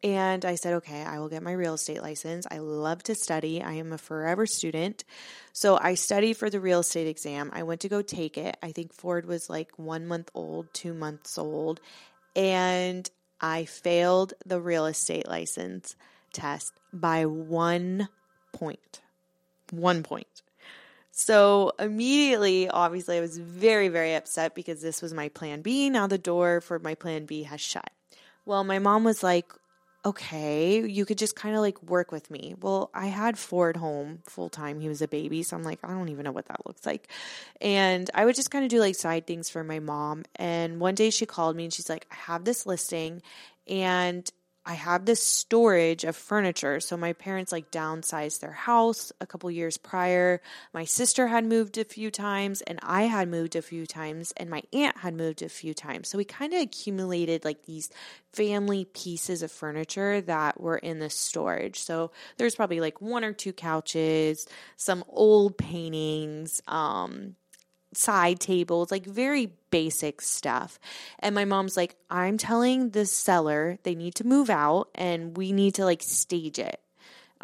and 0.04 0.44
I 0.44 0.56
said, 0.56 0.74
okay, 0.74 1.02
I 1.02 1.18
will 1.18 1.30
get 1.30 1.42
my 1.42 1.52
real 1.52 1.74
estate 1.74 2.02
license. 2.02 2.46
I 2.50 2.58
love 2.58 3.02
to 3.04 3.14
study. 3.14 3.62
I 3.62 3.72
am 3.72 3.90
a 3.90 3.96
forever 3.96 4.44
student. 4.44 5.02
So 5.54 5.78
I 5.80 5.94
studied 5.94 6.34
for 6.34 6.50
the 6.50 6.60
real 6.60 6.80
estate 6.80 7.06
exam. 7.08 7.50
I 7.54 7.62
went 7.62 7.80
to 7.80 7.88
go 7.88 8.02
take 8.02 8.36
it. 8.36 8.58
I 8.62 8.72
think 8.72 8.92
Ford 8.92 9.24
was 9.24 9.48
like 9.48 9.70
one 9.78 10.06
month 10.06 10.30
old, 10.34 10.66
two 10.74 10.92
months 10.92 11.38
old. 11.38 11.80
And 12.36 13.08
I 13.40 13.64
failed 13.64 14.34
the 14.44 14.60
real 14.60 14.86
estate 14.86 15.28
license 15.28 15.96
test 16.32 16.72
by 16.92 17.26
one 17.26 18.08
point. 18.52 19.00
One 19.70 20.02
point. 20.02 20.42
So 21.10 21.72
immediately, 21.78 22.68
obviously, 22.68 23.18
I 23.18 23.20
was 23.20 23.38
very, 23.38 23.88
very 23.88 24.14
upset 24.14 24.54
because 24.54 24.82
this 24.82 25.00
was 25.00 25.14
my 25.14 25.28
plan 25.28 25.62
B. 25.62 25.88
Now 25.88 26.06
the 26.08 26.18
door 26.18 26.60
for 26.60 26.78
my 26.80 26.96
plan 26.96 27.24
B 27.24 27.44
has 27.44 27.60
shut. 27.60 27.90
Well, 28.44 28.64
my 28.64 28.78
mom 28.78 29.04
was 29.04 29.22
like, 29.22 29.52
okay, 30.04 30.86
you 30.86 31.06
could 31.06 31.16
just 31.18 31.34
kind 31.34 31.54
of 31.54 31.62
like 31.62 31.82
work 31.82 32.12
with 32.12 32.30
me. 32.30 32.54
Well, 32.60 32.90
I 32.92 33.06
had 33.06 33.38
Ford 33.38 33.76
home 33.76 34.18
full 34.24 34.50
time. 34.50 34.80
He 34.80 34.88
was 34.88 35.00
a 35.00 35.08
baby. 35.08 35.42
So 35.42 35.56
I'm 35.56 35.62
like, 35.62 35.78
I 35.82 35.88
don't 35.88 36.10
even 36.10 36.24
know 36.24 36.32
what 36.32 36.46
that 36.46 36.66
looks 36.66 36.84
like. 36.84 37.08
And 37.60 38.10
I 38.14 38.24
would 38.24 38.34
just 38.34 38.50
kind 38.50 38.64
of 38.64 38.70
do 38.70 38.80
like 38.80 38.96
side 38.96 39.26
things 39.26 39.48
for 39.48 39.64
my 39.64 39.78
mom. 39.78 40.24
And 40.36 40.78
one 40.78 40.94
day 40.94 41.10
she 41.10 41.24
called 41.24 41.56
me 41.56 41.64
and 41.64 41.72
she's 41.72 41.88
like, 41.88 42.06
I 42.10 42.16
have 42.16 42.44
this 42.44 42.66
listing 42.66 43.22
and 43.66 44.30
I 44.66 44.74
have 44.74 45.04
this 45.04 45.22
storage 45.22 46.04
of 46.04 46.16
furniture. 46.16 46.80
So 46.80 46.96
my 46.96 47.12
parents 47.12 47.52
like 47.52 47.70
downsized 47.70 48.40
their 48.40 48.52
house 48.52 49.12
a 49.20 49.26
couple 49.26 49.50
years 49.50 49.76
prior. 49.76 50.40
My 50.72 50.84
sister 50.84 51.26
had 51.26 51.44
moved 51.44 51.76
a 51.76 51.84
few 51.84 52.10
times 52.10 52.62
and 52.62 52.78
I 52.82 53.02
had 53.02 53.28
moved 53.28 53.56
a 53.56 53.62
few 53.62 53.84
times 53.86 54.32
and 54.36 54.48
my 54.48 54.62
aunt 54.72 54.96
had 54.96 55.14
moved 55.14 55.42
a 55.42 55.50
few 55.50 55.74
times. 55.74 56.08
So 56.08 56.16
we 56.16 56.24
kind 56.24 56.54
of 56.54 56.62
accumulated 56.62 57.44
like 57.44 57.66
these 57.66 57.90
family 58.32 58.86
pieces 58.86 59.42
of 59.42 59.52
furniture 59.52 60.22
that 60.22 60.58
were 60.58 60.78
in 60.78 60.98
the 60.98 61.10
storage. 61.10 61.80
So 61.80 62.10
there's 62.38 62.56
probably 62.56 62.80
like 62.80 63.02
one 63.02 63.22
or 63.24 63.34
two 63.34 63.52
couches, 63.52 64.46
some 64.76 65.04
old 65.08 65.58
paintings, 65.58 66.62
um 66.68 67.36
side 67.94 68.40
tables, 68.40 68.90
like 68.90 69.06
very 69.06 69.52
basic 69.70 70.20
stuff. 70.20 70.78
And 71.18 71.34
my 71.34 71.44
mom's 71.44 71.76
like, 71.76 71.96
I'm 72.10 72.38
telling 72.38 72.90
the 72.90 73.06
seller 73.06 73.78
they 73.82 73.94
need 73.94 74.14
to 74.16 74.26
move 74.26 74.50
out 74.50 74.88
and 74.94 75.36
we 75.36 75.52
need 75.52 75.74
to 75.76 75.84
like 75.84 76.02
stage 76.02 76.58
it. 76.58 76.80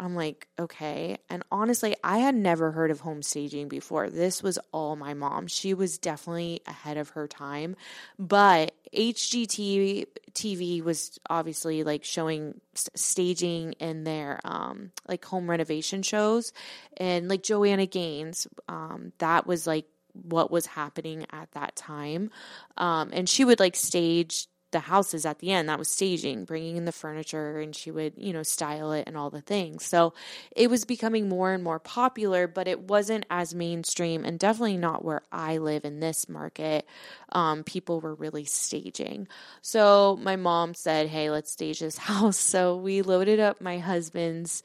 I'm 0.01 0.15
like, 0.15 0.47
okay. 0.57 1.19
And 1.29 1.43
honestly, 1.51 1.95
I 2.03 2.17
had 2.17 2.33
never 2.33 2.71
heard 2.71 2.89
of 2.89 3.01
home 3.01 3.21
staging 3.21 3.67
before. 3.67 4.09
This 4.09 4.41
was 4.41 4.57
all 4.71 4.95
my 4.95 5.13
mom. 5.13 5.45
She 5.45 5.75
was 5.75 5.99
definitely 5.99 6.61
ahead 6.65 6.97
of 6.97 7.09
her 7.09 7.27
time. 7.27 7.75
But 8.17 8.73
HGTV 8.95 10.07
TV 10.33 10.83
was 10.83 11.19
obviously 11.29 11.83
like 11.83 12.03
showing 12.03 12.59
staging 12.73 13.73
in 13.73 14.03
their 14.03 14.39
um, 14.43 14.91
like 15.07 15.23
home 15.23 15.47
renovation 15.47 16.01
shows. 16.01 16.51
And 16.97 17.29
like 17.29 17.43
Joanna 17.43 17.85
Gaines, 17.85 18.47
um, 18.67 19.13
that 19.19 19.45
was 19.45 19.67
like 19.67 19.85
what 20.13 20.51
was 20.51 20.65
happening 20.65 21.25
at 21.31 21.51
that 21.53 21.75
time. 21.75 22.31
Um, 22.77 23.09
and 23.13 23.27
she 23.27 23.45
would 23.45 23.59
like 23.59 23.75
stage 23.75 24.47
the 24.71 24.79
houses 24.79 25.25
at 25.25 25.39
the 25.39 25.51
end. 25.51 25.69
That 25.69 25.79
was 25.79 25.89
staging, 25.89 26.45
bringing 26.45 26.77
in 26.77 26.85
the 26.85 26.91
furniture, 26.91 27.59
and 27.59 27.75
she 27.75 27.91
would, 27.91 28.13
you 28.17 28.33
know, 28.33 28.43
style 28.43 28.93
it 28.93 29.03
and 29.07 29.17
all 29.17 29.29
the 29.29 29.41
things. 29.41 29.85
So 29.85 30.13
it 30.55 30.69
was 30.69 30.85
becoming 30.85 31.29
more 31.29 31.51
and 31.51 31.63
more 31.63 31.79
popular, 31.79 32.47
but 32.47 32.67
it 32.67 32.79
wasn't 32.81 33.25
as 33.29 33.53
mainstream 33.53 34.25
and 34.25 34.39
definitely 34.39 34.77
not 34.77 35.03
where 35.03 35.21
I 35.31 35.57
live 35.57 35.85
in 35.85 35.99
this 35.99 36.27
market. 36.27 36.87
Um, 37.31 37.63
people 37.63 37.99
were 37.99 38.15
really 38.15 38.45
staging. 38.45 39.27
So 39.61 40.17
my 40.21 40.35
mom 40.35 40.73
said, 40.73 41.07
Hey, 41.07 41.29
let's 41.29 41.51
stage 41.51 41.79
this 41.79 41.97
house. 42.11 42.37
So 42.37 42.77
we 42.77 43.01
loaded 43.01 43.39
up 43.39 43.61
my 43.61 43.77
husband's 43.77 44.63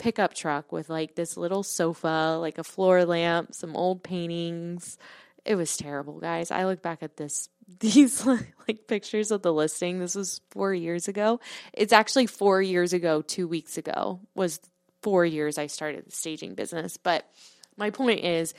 pickup 0.00 0.32
truck 0.32 0.72
with 0.72 0.88
like 0.88 1.14
this 1.14 1.36
little 1.36 1.62
sofa, 1.62 2.38
like 2.40 2.58
a 2.58 2.64
floor 2.64 3.04
lamp, 3.04 3.54
some 3.54 3.76
old 3.76 4.02
paintings. 4.02 4.98
It 5.44 5.54
was 5.54 5.76
terrible, 5.76 6.18
guys. 6.18 6.50
I 6.50 6.64
look 6.64 6.82
back 6.82 7.02
at 7.02 7.16
this 7.16 7.48
these 7.78 8.26
like 8.26 8.88
pictures 8.88 9.30
of 9.30 9.42
the 9.42 9.52
listing. 9.52 10.00
This 10.00 10.16
was 10.16 10.40
4 10.50 10.74
years 10.74 11.06
ago. 11.06 11.38
It's 11.72 11.92
actually 11.92 12.26
4 12.26 12.60
years 12.62 12.92
ago, 12.92 13.22
2 13.22 13.46
weeks 13.46 13.78
ago 13.78 14.20
was 14.34 14.58
4 15.02 15.24
years 15.24 15.56
I 15.56 15.66
started 15.66 16.06
the 16.06 16.10
staging 16.10 16.54
business, 16.54 16.96
but 16.96 17.30
my 17.76 17.90
point 17.90 18.24
is 18.24 18.54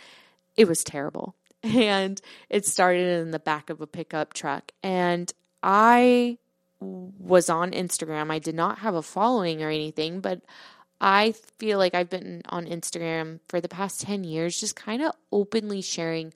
it 0.55 0.67
was 0.67 0.83
terrible. 0.83 1.35
And 1.63 2.19
it 2.49 2.65
started 2.65 3.21
in 3.21 3.29
the 3.29 3.37
back 3.37 3.69
of 3.69 3.81
a 3.81 3.87
pickup 3.87 4.33
truck 4.33 4.71
and 4.81 5.31
I 5.61 6.39
was 6.79 7.49
on 7.49 7.71
Instagram. 7.71 8.31
I 8.31 8.39
did 8.39 8.55
not 8.55 8.79
have 8.79 8.95
a 8.95 9.03
following 9.03 9.61
or 9.61 9.69
anything, 9.69 10.19
but 10.21 10.41
I 11.01 11.33
feel 11.57 11.79
like 11.79 11.95
I've 11.95 12.09
been 12.11 12.43
on 12.47 12.67
Instagram 12.67 13.39
for 13.49 13.59
the 13.59 13.67
past 13.67 14.01
10 14.01 14.23
years, 14.23 14.59
just 14.59 14.75
kind 14.75 15.01
of 15.01 15.13
openly 15.31 15.81
sharing 15.81 16.33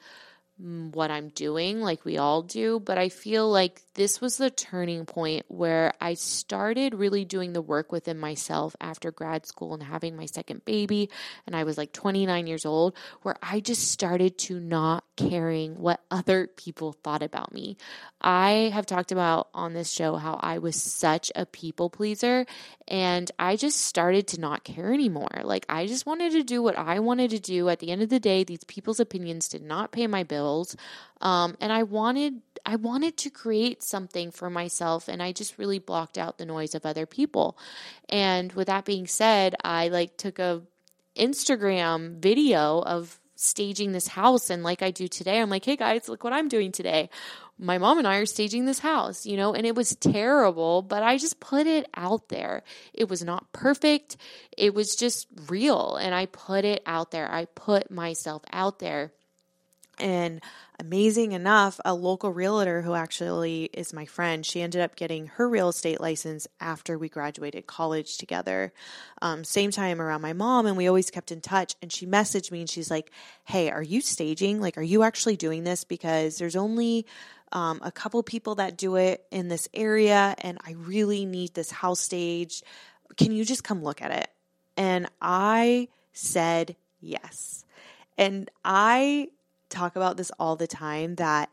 mm, 0.61 0.93
what 0.93 1.11
I'm 1.11 1.29
doing, 1.29 1.81
like 1.81 2.03
we 2.03 2.17
all 2.17 2.41
do. 2.41 2.79
But 2.79 2.97
I 2.97 3.09
feel 3.09 3.49
like 3.49 3.83
this 3.95 4.21
was 4.21 4.37
the 4.37 4.49
turning 4.49 5.05
point 5.05 5.45
where 5.47 5.93
I 5.99 6.13
started 6.13 6.93
really 6.93 7.25
doing 7.25 7.53
the 7.53 7.61
work 7.61 7.91
within 7.91 8.19
myself 8.19 8.75
after 8.79 9.09
grad 9.09 9.45
school 9.45 9.73
and 9.73 9.81
having 9.81 10.15
my 10.15 10.25
second 10.25 10.63
baby. 10.65 11.09
And 11.47 11.55
I 11.55 11.63
was 11.63 11.77
like 11.77 11.91
29 11.93 12.45
years 12.45 12.65
old, 12.65 12.95
where 13.23 13.35
I 13.41 13.61
just 13.61 13.91
started 13.91 14.37
to 14.39 14.59
not 14.59 15.05
caring 15.15 15.75
what 15.75 16.01
other 16.11 16.47
people 16.47 16.91
thought 16.91 17.23
about 17.23 17.53
me. 17.53 17.77
I 18.21 18.71
have 18.73 18.85
talked 18.85 19.11
about 19.11 19.47
on 19.53 19.73
this 19.73 19.89
show 19.91 20.15
how 20.15 20.39
I 20.41 20.57
was 20.59 20.75
such 20.75 21.31
a 21.35 21.45
people 21.45 21.89
pleaser 21.89 22.45
and 22.87 23.31
I 23.39 23.55
just 23.55 23.81
started 23.81 24.27
to 24.27 24.39
not 24.39 24.63
care 24.63 24.93
anymore. 24.93 25.41
Like, 25.43 25.65
I 25.69 25.87
just 25.87 26.05
wanted 26.05 26.33
to 26.33 26.43
do 26.43 26.61
what 26.61 26.77
I 26.77 26.99
wanted 26.99 27.31
to 27.31 27.39
do. 27.39 27.69
At 27.69 27.79
the 27.79 27.91
end 27.91 28.01
of 28.01 28.09
the 28.09 28.19
day, 28.19 28.43
these 28.43 28.63
people's 28.65 28.99
opinions 28.99 29.47
did 29.47 29.63
not 29.63 29.91
pay 29.91 30.05
my 30.05 30.23
bills. 30.23 30.75
Um, 31.21 31.55
and 31.61 31.71
I 31.71 31.83
wanted 31.83 32.41
I 32.65 32.77
wanted 32.77 33.15
to 33.17 33.29
create 33.29 33.83
something 33.83 34.31
for 34.31 34.49
myself 34.49 35.07
and 35.07 35.21
I 35.21 35.31
just 35.31 35.59
really 35.59 35.77
blocked 35.77 36.17
out 36.17 36.37
the 36.37 36.45
noise 36.45 36.73
of 36.73 36.85
other 36.85 37.05
people. 37.05 37.57
And 38.09 38.51
with 38.53 38.67
that 38.67 38.85
being 38.85 39.05
said, 39.05 39.55
I 39.63 39.89
like 39.89 40.17
took 40.17 40.39
a 40.39 40.63
Instagram 41.15 42.17
video 42.19 42.79
of 42.79 43.19
staging 43.35 43.91
this 43.91 44.07
house 44.07 44.49
and 44.49 44.63
like 44.63 44.81
I 44.81 44.91
do 44.91 45.07
today, 45.07 45.39
I'm 45.39 45.49
like, 45.49 45.65
"Hey 45.65 45.75
guys, 45.75 46.09
look 46.09 46.23
what 46.23 46.33
I'm 46.33 46.49
doing 46.49 46.71
today." 46.71 47.09
My 47.57 47.77
mom 47.77 47.99
and 47.99 48.07
I 48.07 48.17
are 48.17 48.25
staging 48.25 48.65
this 48.65 48.79
house, 48.79 49.25
you 49.25 49.37
know, 49.37 49.53
and 49.53 49.65
it 49.65 49.75
was 49.75 49.95
terrible, 49.95 50.81
but 50.81 51.03
I 51.03 51.17
just 51.17 51.39
put 51.39 51.67
it 51.67 51.87
out 51.95 52.27
there. 52.27 52.63
It 52.93 53.07
was 53.07 53.23
not 53.23 53.53
perfect. 53.53 54.17
It 54.57 54.73
was 54.73 54.95
just 54.95 55.27
real 55.47 55.95
and 55.95 56.13
I 56.13 56.25
put 56.25 56.65
it 56.65 56.83
out 56.85 57.11
there. 57.11 57.31
I 57.31 57.45
put 57.45 57.89
myself 57.89 58.43
out 58.51 58.79
there. 58.79 59.13
And 59.99 60.41
amazing 60.79 61.31
enough, 61.31 61.79
a 61.85 61.93
local 61.93 62.31
realtor 62.31 62.81
who 62.81 62.93
actually 62.93 63.69
is 63.73 63.93
my 63.93 64.05
friend, 64.05 64.45
she 64.45 64.61
ended 64.61 64.81
up 64.81 64.95
getting 64.95 65.27
her 65.27 65.47
real 65.47 65.69
estate 65.69 66.01
license 66.01 66.47
after 66.59 66.97
we 66.97 67.07
graduated 67.07 67.65
college 67.67 68.17
together. 68.17 68.73
Um, 69.21 69.43
same 69.43 69.71
time 69.71 70.01
around 70.01 70.21
my 70.21 70.33
mom, 70.33 70.65
and 70.65 70.75
we 70.75 70.87
always 70.87 71.09
kept 71.09 71.31
in 71.31 71.41
touch. 71.41 71.75
And 71.81 71.91
she 71.91 72.05
messaged 72.05 72.51
me 72.51 72.59
and 72.61 72.69
she's 72.69 72.91
like, 72.91 73.11
Hey, 73.45 73.69
are 73.69 73.83
you 73.83 74.01
staging? 74.01 74.61
Like, 74.61 74.77
are 74.77 74.81
you 74.81 75.03
actually 75.03 75.37
doing 75.37 75.63
this? 75.63 75.83
Because 75.83 76.37
there's 76.37 76.55
only 76.55 77.05
um, 77.51 77.79
a 77.83 77.91
couple 77.91 78.21
people 78.23 78.55
that 78.55 78.77
do 78.77 78.95
it 78.97 79.25
in 79.31 79.47
this 79.47 79.69
area, 79.73 80.35
and 80.39 80.57
I 80.65 80.71
really 80.73 81.25
need 81.25 81.53
this 81.53 81.71
house 81.71 82.01
staged. 82.01 82.63
Can 83.17 83.31
you 83.31 83.45
just 83.45 83.63
come 83.63 83.83
look 83.83 84.01
at 84.01 84.11
it? 84.11 84.29
And 84.75 85.07
I 85.21 85.87
said 86.11 86.75
yes. 86.99 87.63
And 88.17 88.49
I 88.63 89.29
talk 89.75 89.95
about 89.95 90.17
this 90.17 90.31
all 90.39 90.55
the 90.55 90.67
time 90.67 91.15
that 91.15 91.49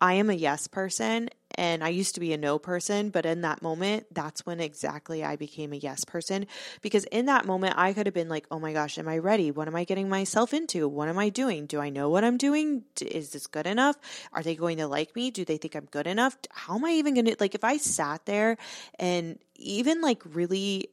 I 0.00 0.14
am 0.14 0.30
a 0.30 0.34
yes 0.34 0.66
person 0.66 1.28
And 1.56 1.82
I 1.82 1.88
used 1.88 2.14
to 2.14 2.20
be 2.20 2.32
a 2.32 2.38
no 2.38 2.58
person, 2.58 3.10
but 3.10 3.26
in 3.26 3.42
that 3.42 3.60
moment, 3.60 4.06
that's 4.12 4.46
when 4.46 4.60
exactly 4.60 5.24
I 5.24 5.36
became 5.36 5.72
a 5.72 5.76
yes 5.76 6.04
person. 6.04 6.46
Because 6.80 7.04
in 7.04 7.26
that 7.26 7.44
moment, 7.44 7.74
I 7.76 7.92
could 7.92 8.06
have 8.06 8.14
been 8.14 8.28
like, 8.28 8.46
oh 8.50 8.58
my 8.58 8.72
gosh, 8.72 8.98
am 8.98 9.08
I 9.08 9.18
ready? 9.18 9.50
What 9.50 9.68
am 9.68 9.76
I 9.76 9.84
getting 9.84 10.08
myself 10.08 10.54
into? 10.54 10.88
What 10.88 11.08
am 11.08 11.18
I 11.18 11.28
doing? 11.28 11.66
Do 11.66 11.80
I 11.80 11.90
know 11.90 12.08
what 12.08 12.24
I'm 12.24 12.36
doing? 12.36 12.84
Is 13.00 13.30
this 13.30 13.46
good 13.46 13.66
enough? 13.66 13.96
Are 14.32 14.42
they 14.42 14.54
going 14.54 14.78
to 14.78 14.86
like 14.86 15.14
me? 15.16 15.30
Do 15.30 15.44
they 15.44 15.56
think 15.56 15.74
I'm 15.74 15.86
good 15.86 16.06
enough? 16.06 16.38
How 16.50 16.76
am 16.76 16.84
I 16.84 16.92
even 16.92 17.14
going 17.14 17.26
to, 17.26 17.36
like, 17.40 17.54
if 17.54 17.64
I 17.64 17.76
sat 17.76 18.26
there 18.26 18.56
and 18.98 19.38
even 19.56 20.00
like 20.00 20.22
really 20.24 20.88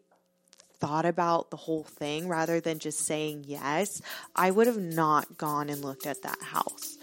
thought 0.79 1.05
about 1.05 1.51
the 1.51 1.57
whole 1.57 1.83
thing 1.83 2.27
rather 2.27 2.59
than 2.59 2.79
just 2.79 2.99
saying 2.99 3.45
yes, 3.47 4.01
I 4.35 4.51
would 4.51 4.67
have 4.67 4.77
not 4.77 5.37
gone 5.37 5.69
and 5.69 5.81
looked 5.81 6.05
at 6.05 6.21
that 6.23 6.41
house. 6.41 6.97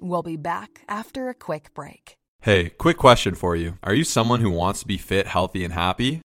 We'll 0.00 0.22
be 0.22 0.36
back 0.36 0.82
after 0.88 1.28
a 1.28 1.34
quick 1.34 1.74
break. 1.74 2.16
Hey, 2.42 2.70
quick 2.70 2.96
question 2.96 3.34
for 3.34 3.56
you. 3.56 3.78
Are 3.82 3.94
you 3.94 4.04
someone 4.04 4.40
who 4.40 4.50
wants 4.50 4.80
to 4.80 4.86
be 4.86 4.96
fit, 4.96 5.26
healthy, 5.26 5.64
and 5.64 5.74
happy? 5.74 6.22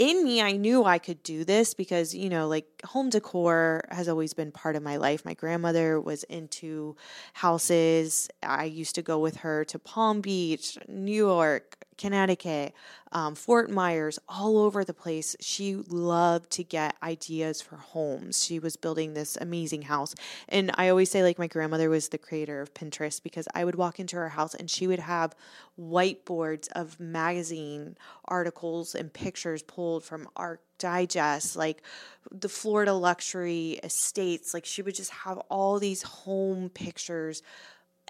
In 0.00 0.24
me, 0.24 0.40
I 0.40 0.52
knew 0.52 0.84
I 0.84 0.98
could 0.98 1.22
do 1.22 1.44
this 1.44 1.74
because, 1.74 2.14
you 2.14 2.30
know, 2.30 2.48
like 2.48 2.64
home 2.86 3.10
decor 3.10 3.84
has 3.90 4.08
always 4.08 4.32
been 4.32 4.50
part 4.50 4.74
of 4.74 4.82
my 4.82 4.96
life. 4.96 5.26
My 5.26 5.34
grandmother 5.34 6.00
was 6.00 6.24
into 6.24 6.96
houses. 7.34 8.30
I 8.42 8.64
used 8.64 8.94
to 8.94 9.02
go 9.02 9.18
with 9.18 9.36
her 9.36 9.62
to 9.66 9.78
Palm 9.78 10.22
Beach, 10.22 10.78
New 10.88 11.12
York, 11.12 11.84
Connecticut, 12.00 12.72
um, 13.12 13.34
Fort 13.34 13.70
Myers, 13.70 14.18
all 14.26 14.56
over 14.56 14.84
the 14.84 14.94
place. 14.94 15.36
She 15.38 15.74
loved 15.74 16.50
to 16.52 16.64
get 16.64 16.96
ideas 17.02 17.60
for 17.60 17.76
homes. 17.76 18.42
She 18.42 18.58
was 18.58 18.76
building 18.76 19.12
this 19.12 19.36
amazing 19.38 19.82
house. 19.82 20.14
And 20.48 20.70
I 20.76 20.88
always 20.88 21.10
say, 21.10 21.22
like, 21.22 21.38
my 21.38 21.46
grandmother 21.46 21.90
was 21.90 22.08
the 22.08 22.16
creator 22.16 22.62
of 22.62 22.72
Pinterest 22.72 23.22
because 23.22 23.46
I 23.54 23.66
would 23.66 23.74
walk 23.74 24.00
into 24.00 24.16
her 24.16 24.30
house 24.30 24.54
and 24.54 24.70
she 24.70 24.86
would 24.86 24.98
have 24.98 25.34
whiteboards 25.78 26.68
of 26.72 26.98
magazine 26.98 27.98
articles 28.24 28.94
and 28.94 29.12
pictures 29.12 29.62
pulled 29.62 30.02
from 30.02 30.26
Arch 30.36 30.60
Digest, 30.78 31.56
like 31.56 31.82
the 32.32 32.48
Florida 32.48 32.94
luxury 32.94 33.78
estates. 33.84 34.54
Like, 34.54 34.64
she 34.64 34.80
would 34.80 34.94
just 34.94 35.10
have 35.10 35.36
all 35.50 35.78
these 35.78 36.02
home 36.02 36.70
pictures 36.70 37.42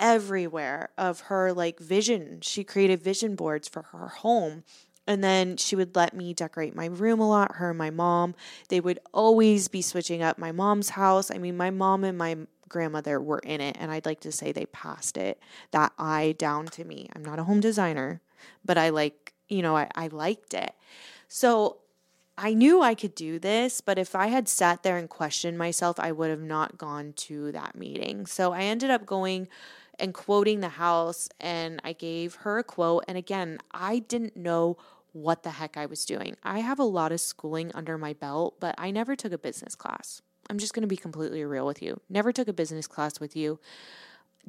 everywhere 0.00 0.88
of 0.98 1.20
her 1.20 1.52
like 1.52 1.78
vision. 1.78 2.40
She 2.40 2.64
created 2.64 3.00
vision 3.00 3.36
boards 3.36 3.68
for 3.68 3.82
her 3.82 4.08
home. 4.08 4.64
And 5.06 5.24
then 5.24 5.56
she 5.56 5.76
would 5.76 5.96
let 5.96 6.14
me 6.14 6.34
decorate 6.34 6.74
my 6.74 6.86
room 6.86 7.20
a 7.20 7.28
lot, 7.28 7.56
her 7.56 7.70
and 7.70 7.78
my 7.78 7.90
mom. 7.90 8.34
They 8.68 8.80
would 8.80 9.00
always 9.12 9.68
be 9.68 9.82
switching 9.82 10.22
up 10.22 10.38
my 10.38 10.52
mom's 10.52 10.90
house. 10.90 11.30
I 11.30 11.38
mean, 11.38 11.56
my 11.56 11.70
mom 11.70 12.04
and 12.04 12.16
my 12.16 12.36
grandmother 12.68 13.20
were 13.20 13.40
in 13.40 13.60
it, 13.60 13.76
and 13.80 13.90
I'd 13.90 14.06
like 14.06 14.20
to 14.20 14.30
say 14.30 14.52
they 14.52 14.66
passed 14.66 15.16
it, 15.16 15.40
that 15.72 15.92
eye 15.98 16.36
down 16.38 16.66
to 16.66 16.84
me. 16.84 17.08
I'm 17.14 17.24
not 17.24 17.40
a 17.40 17.44
home 17.44 17.60
designer, 17.60 18.20
but 18.64 18.78
I 18.78 18.90
like, 18.90 19.34
you 19.48 19.62
know, 19.62 19.76
I, 19.76 19.88
I 19.96 20.06
liked 20.06 20.54
it. 20.54 20.74
So 21.26 21.78
I 22.38 22.54
knew 22.54 22.80
I 22.80 22.94
could 22.94 23.14
do 23.14 23.38
this, 23.38 23.80
but 23.80 23.98
if 23.98 24.14
I 24.14 24.28
had 24.28 24.48
sat 24.48 24.82
there 24.82 24.96
and 24.96 25.10
questioned 25.10 25.58
myself, 25.58 26.00
I 26.00 26.12
would 26.12 26.30
have 26.30 26.40
not 26.40 26.78
gone 26.78 27.12
to 27.16 27.52
that 27.52 27.74
meeting. 27.74 28.24
So 28.24 28.52
I 28.52 28.62
ended 28.62 28.90
up 28.90 29.04
going 29.04 29.48
and 30.00 30.14
quoting 30.14 30.60
the 30.60 30.68
house 30.70 31.28
and 31.40 31.80
I 31.84 31.92
gave 31.92 32.36
her 32.36 32.58
a 32.58 32.64
quote. 32.64 33.04
And 33.06 33.16
again, 33.16 33.58
I 33.72 34.00
didn't 34.00 34.36
know 34.36 34.76
what 35.12 35.42
the 35.42 35.50
heck 35.50 35.76
I 35.76 35.86
was 35.86 36.04
doing. 36.04 36.36
I 36.42 36.60
have 36.60 36.78
a 36.78 36.84
lot 36.84 37.12
of 37.12 37.20
schooling 37.20 37.70
under 37.74 37.98
my 37.98 38.12
belt, 38.12 38.56
but 38.60 38.74
I 38.78 38.90
never 38.90 39.16
took 39.16 39.32
a 39.32 39.38
business 39.38 39.74
class. 39.74 40.22
I'm 40.48 40.58
just 40.58 40.74
going 40.74 40.82
to 40.82 40.88
be 40.88 40.96
completely 40.96 41.44
real 41.44 41.66
with 41.66 41.82
you. 41.82 42.00
Never 42.08 42.32
took 42.32 42.48
a 42.48 42.52
business 42.52 42.86
class 42.86 43.20
with 43.20 43.36
you 43.36 43.58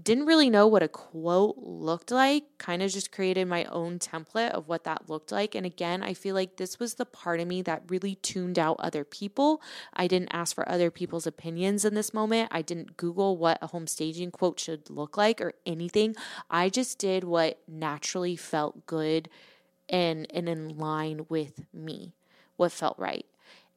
didn't 0.02 0.26
really 0.26 0.50
know 0.50 0.68
what 0.68 0.84
a 0.84 0.88
quote 0.88 1.58
looked 1.58 2.12
like, 2.12 2.44
kind 2.58 2.82
of 2.82 2.92
just 2.92 3.12
created 3.12 3.48
my 3.48 3.66
own 3.66 4.00
template 4.00 4.52
of 4.52 4.68
what 4.68 4.86
that 4.86 5.10
looked 5.10 5.32
like. 5.32 5.54
And 5.54 5.66
again, 5.66 6.02
I 6.02 6.14
feel 6.14 6.34
like 6.34 6.56
this 6.56 6.80
was 6.80 6.96
the 6.96 7.06
part 7.06 7.40
of 7.40 7.48
me 7.48 7.62
that 7.64 7.84
really 7.90 8.16
tuned 8.16 8.58
out 8.58 8.78
other 8.80 9.04
people. 9.04 9.62
I 9.94 10.08
didn't 10.08 10.34
ask 10.34 10.56
for 10.56 10.68
other 10.68 10.92
people's 10.92 11.28
opinions 11.28 11.84
in 11.84 11.94
this 11.94 12.14
moment. 12.14 12.50
I 12.52 12.62
didn't 12.62 12.96
Google 12.96 13.38
what 13.38 13.60
a 13.62 13.68
home 13.68 13.88
staging 13.88 14.32
quote 14.32 14.60
should 14.60 14.90
look 14.90 15.18
like 15.18 15.42
or 15.42 15.54
anything. 15.66 16.16
I 16.50 16.70
just 16.70 16.98
did 16.98 17.24
what 17.26 17.60
naturally 17.68 18.38
felt 18.38 18.86
good 18.86 19.30
and, 19.90 20.26
and 20.34 20.48
in 20.48 20.78
line 20.78 21.26
with 21.28 21.66
me, 21.74 22.14
what 22.56 22.72
felt 22.72 22.98
right 22.98 23.26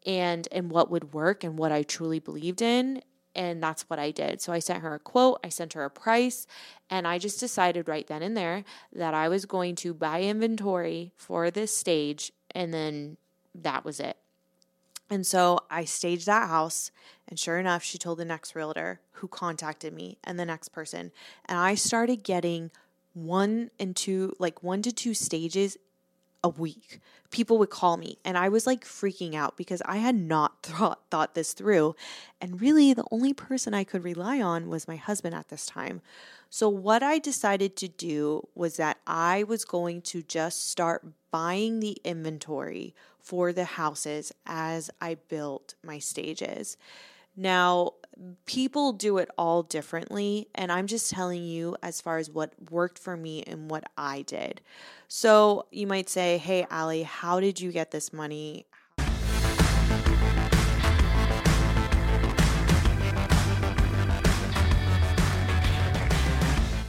and 0.06 0.46
and 0.52 0.70
what 0.70 0.90
would 0.90 1.14
work 1.14 1.42
and 1.42 1.58
what 1.58 1.72
I 1.72 1.82
truly 1.82 2.18
believed 2.18 2.60
in 2.60 3.02
and 3.34 3.62
that's 3.62 3.88
what 3.90 3.98
I 3.98 4.10
did. 4.10 4.40
So 4.40 4.52
I 4.52 4.58
sent 4.58 4.82
her 4.82 4.94
a 4.94 4.98
quote, 4.98 5.40
I 5.44 5.48
sent 5.48 5.72
her 5.74 5.84
a 5.84 5.90
price, 5.90 6.46
and 6.90 7.06
I 7.06 7.18
just 7.18 7.40
decided 7.40 7.88
right 7.88 8.06
then 8.06 8.22
and 8.22 8.36
there 8.36 8.64
that 8.92 9.14
I 9.14 9.28
was 9.28 9.46
going 9.46 9.74
to 9.76 9.94
buy 9.94 10.22
inventory 10.22 11.12
for 11.16 11.50
this 11.50 11.76
stage, 11.76 12.32
and 12.54 12.72
then 12.72 13.16
that 13.54 13.84
was 13.84 14.00
it. 14.00 14.16
And 15.10 15.26
so 15.26 15.60
I 15.70 15.84
staged 15.84 16.26
that 16.26 16.48
house, 16.48 16.90
and 17.28 17.38
sure 17.38 17.58
enough, 17.58 17.82
she 17.82 17.98
told 17.98 18.18
the 18.18 18.24
next 18.24 18.54
realtor 18.54 19.00
who 19.12 19.28
contacted 19.28 19.92
me 19.92 20.18
and 20.24 20.38
the 20.38 20.44
next 20.44 20.70
person. 20.70 21.12
And 21.46 21.58
I 21.58 21.74
started 21.74 22.22
getting 22.22 22.70
one 23.12 23.70
and 23.78 23.94
two, 23.94 24.34
like 24.38 24.62
one 24.62 24.82
to 24.82 24.92
two 24.92 25.14
stages 25.14 25.76
a 26.44 26.48
week. 26.48 27.00
People 27.30 27.58
would 27.58 27.70
call 27.70 27.96
me 27.96 28.18
and 28.24 28.38
I 28.38 28.48
was 28.48 28.66
like 28.66 28.84
freaking 28.84 29.34
out 29.34 29.56
because 29.56 29.82
I 29.86 29.96
had 29.96 30.14
not 30.14 30.62
thought 30.62 31.00
thought 31.10 31.34
this 31.34 31.54
through. 31.54 31.96
And 32.40 32.60
really 32.60 32.92
the 32.92 33.06
only 33.10 33.32
person 33.32 33.74
I 33.74 33.82
could 33.82 34.04
rely 34.04 34.40
on 34.40 34.68
was 34.68 34.86
my 34.86 34.96
husband 34.96 35.34
at 35.34 35.48
this 35.48 35.66
time. 35.66 36.02
So 36.50 36.68
what 36.68 37.02
I 37.02 37.18
decided 37.18 37.74
to 37.78 37.88
do 37.88 38.46
was 38.54 38.76
that 38.76 38.98
I 39.08 39.42
was 39.42 39.64
going 39.64 40.02
to 40.02 40.22
just 40.22 40.70
start 40.70 41.04
buying 41.32 41.80
the 41.80 41.96
inventory 42.04 42.94
for 43.18 43.52
the 43.52 43.64
houses 43.64 44.32
as 44.46 44.90
I 45.00 45.16
built 45.16 45.74
my 45.82 45.98
stages. 45.98 46.76
Now, 47.36 47.94
people 48.46 48.92
do 48.92 49.18
it 49.18 49.30
all 49.36 49.62
differently, 49.62 50.48
and 50.54 50.70
I'm 50.70 50.86
just 50.86 51.10
telling 51.10 51.44
you 51.44 51.76
as 51.82 52.00
far 52.00 52.18
as 52.18 52.30
what 52.30 52.52
worked 52.70 52.98
for 52.98 53.16
me 53.16 53.42
and 53.44 53.70
what 53.70 53.84
I 53.96 54.22
did. 54.22 54.60
So 55.08 55.66
you 55.70 55.86
might 55.86 56.08
say, 56.08 56.38
Hey, 56.38 56.66
Ali, 56.70 57.02
how 57.02 57.40
did 57.40 57.60
you 57.60 57.72
get 57.72 57.90
this 57.90 58.12
money? 58.12 58.66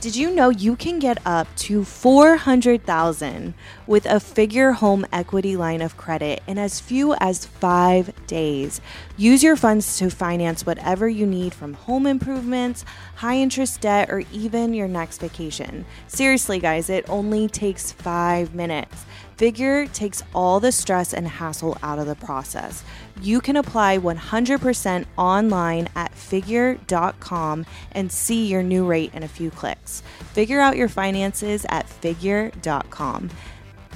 Did 0.06 0.16
you 0.16 0.30
know 0.30 0.50
you 0.50 0.76
can 0.76 1.00
get 1.00 1.18
up 1.26 1.48
to 1.56 1.84
400,000 1.84 3.56
with 3.88 4.06
a 4.06 4.20
figure 4.20 4.74
home 4.74 5.04
equity 5.12 5.56
line 5.56 5.82
of 5.82 5.98
credit 5.98 6.44
in 6.46 6.60
as 6.60 6.80
few 6.80 7.16
as 7.16 7.48
5 7.48 8.28
days? 8.28 8.82
Use 9.18 9.42
your 9.42 9.56
funds 9.56 9.98
to 9.98 10.12
finance 10.12 10.64
whatever 10.64 11.10
you 11.10 11.26
need 11.26 11.56
from 11.56 11.74
home 11.74 12.06
improvements, 12.06 12.86
high 13.16 13.38
interest 13.38 13.82
debt, 13.82 14.12
or 14.12 14.22
even 14.32 14.76
your 14.76 14.88
next 14.88 15.20
vacation. 15.20 15.86
Seriously, 16.06 16.60
guys, 16.60 16.88
it 16.88 17.10
only 17.10 17.48
takes 17.48 17.92
5 17.92 18.54
minutes. 18.54 19.06
Figure 19.38 19.86
takes 19.88 20.22
all 20.34 20.60
the 20.60 20.72
stress 20.72 21.14
and 21.14 21.28
hassle 21.28 21.78
out 21.84 22.00
of 22.00 22.08
the 22.08 22.16
process. 22.16 22.84
You 23.22 23.42
can 23.42 23.58
apply 23.58 23.98
100% 23.98 25.06
online 25.18 25.90
at 25.96 26.16
figure.com 26.16 27.66
and 27.92 28.12
see 28.12 28.48
your 28.48 28.64
new 28.64 28.86
rate 28.86 29.14
in 29.14 29.24
a 29.24 29.28
few 29.28 29.52
clicks. 29.52 30.02
Figure 30.34 30.60
out 30.60 30.78
your 30.78 30.90
finances 30.90 31.66
at 31.70 31.90
figure.com. 31.90 33.30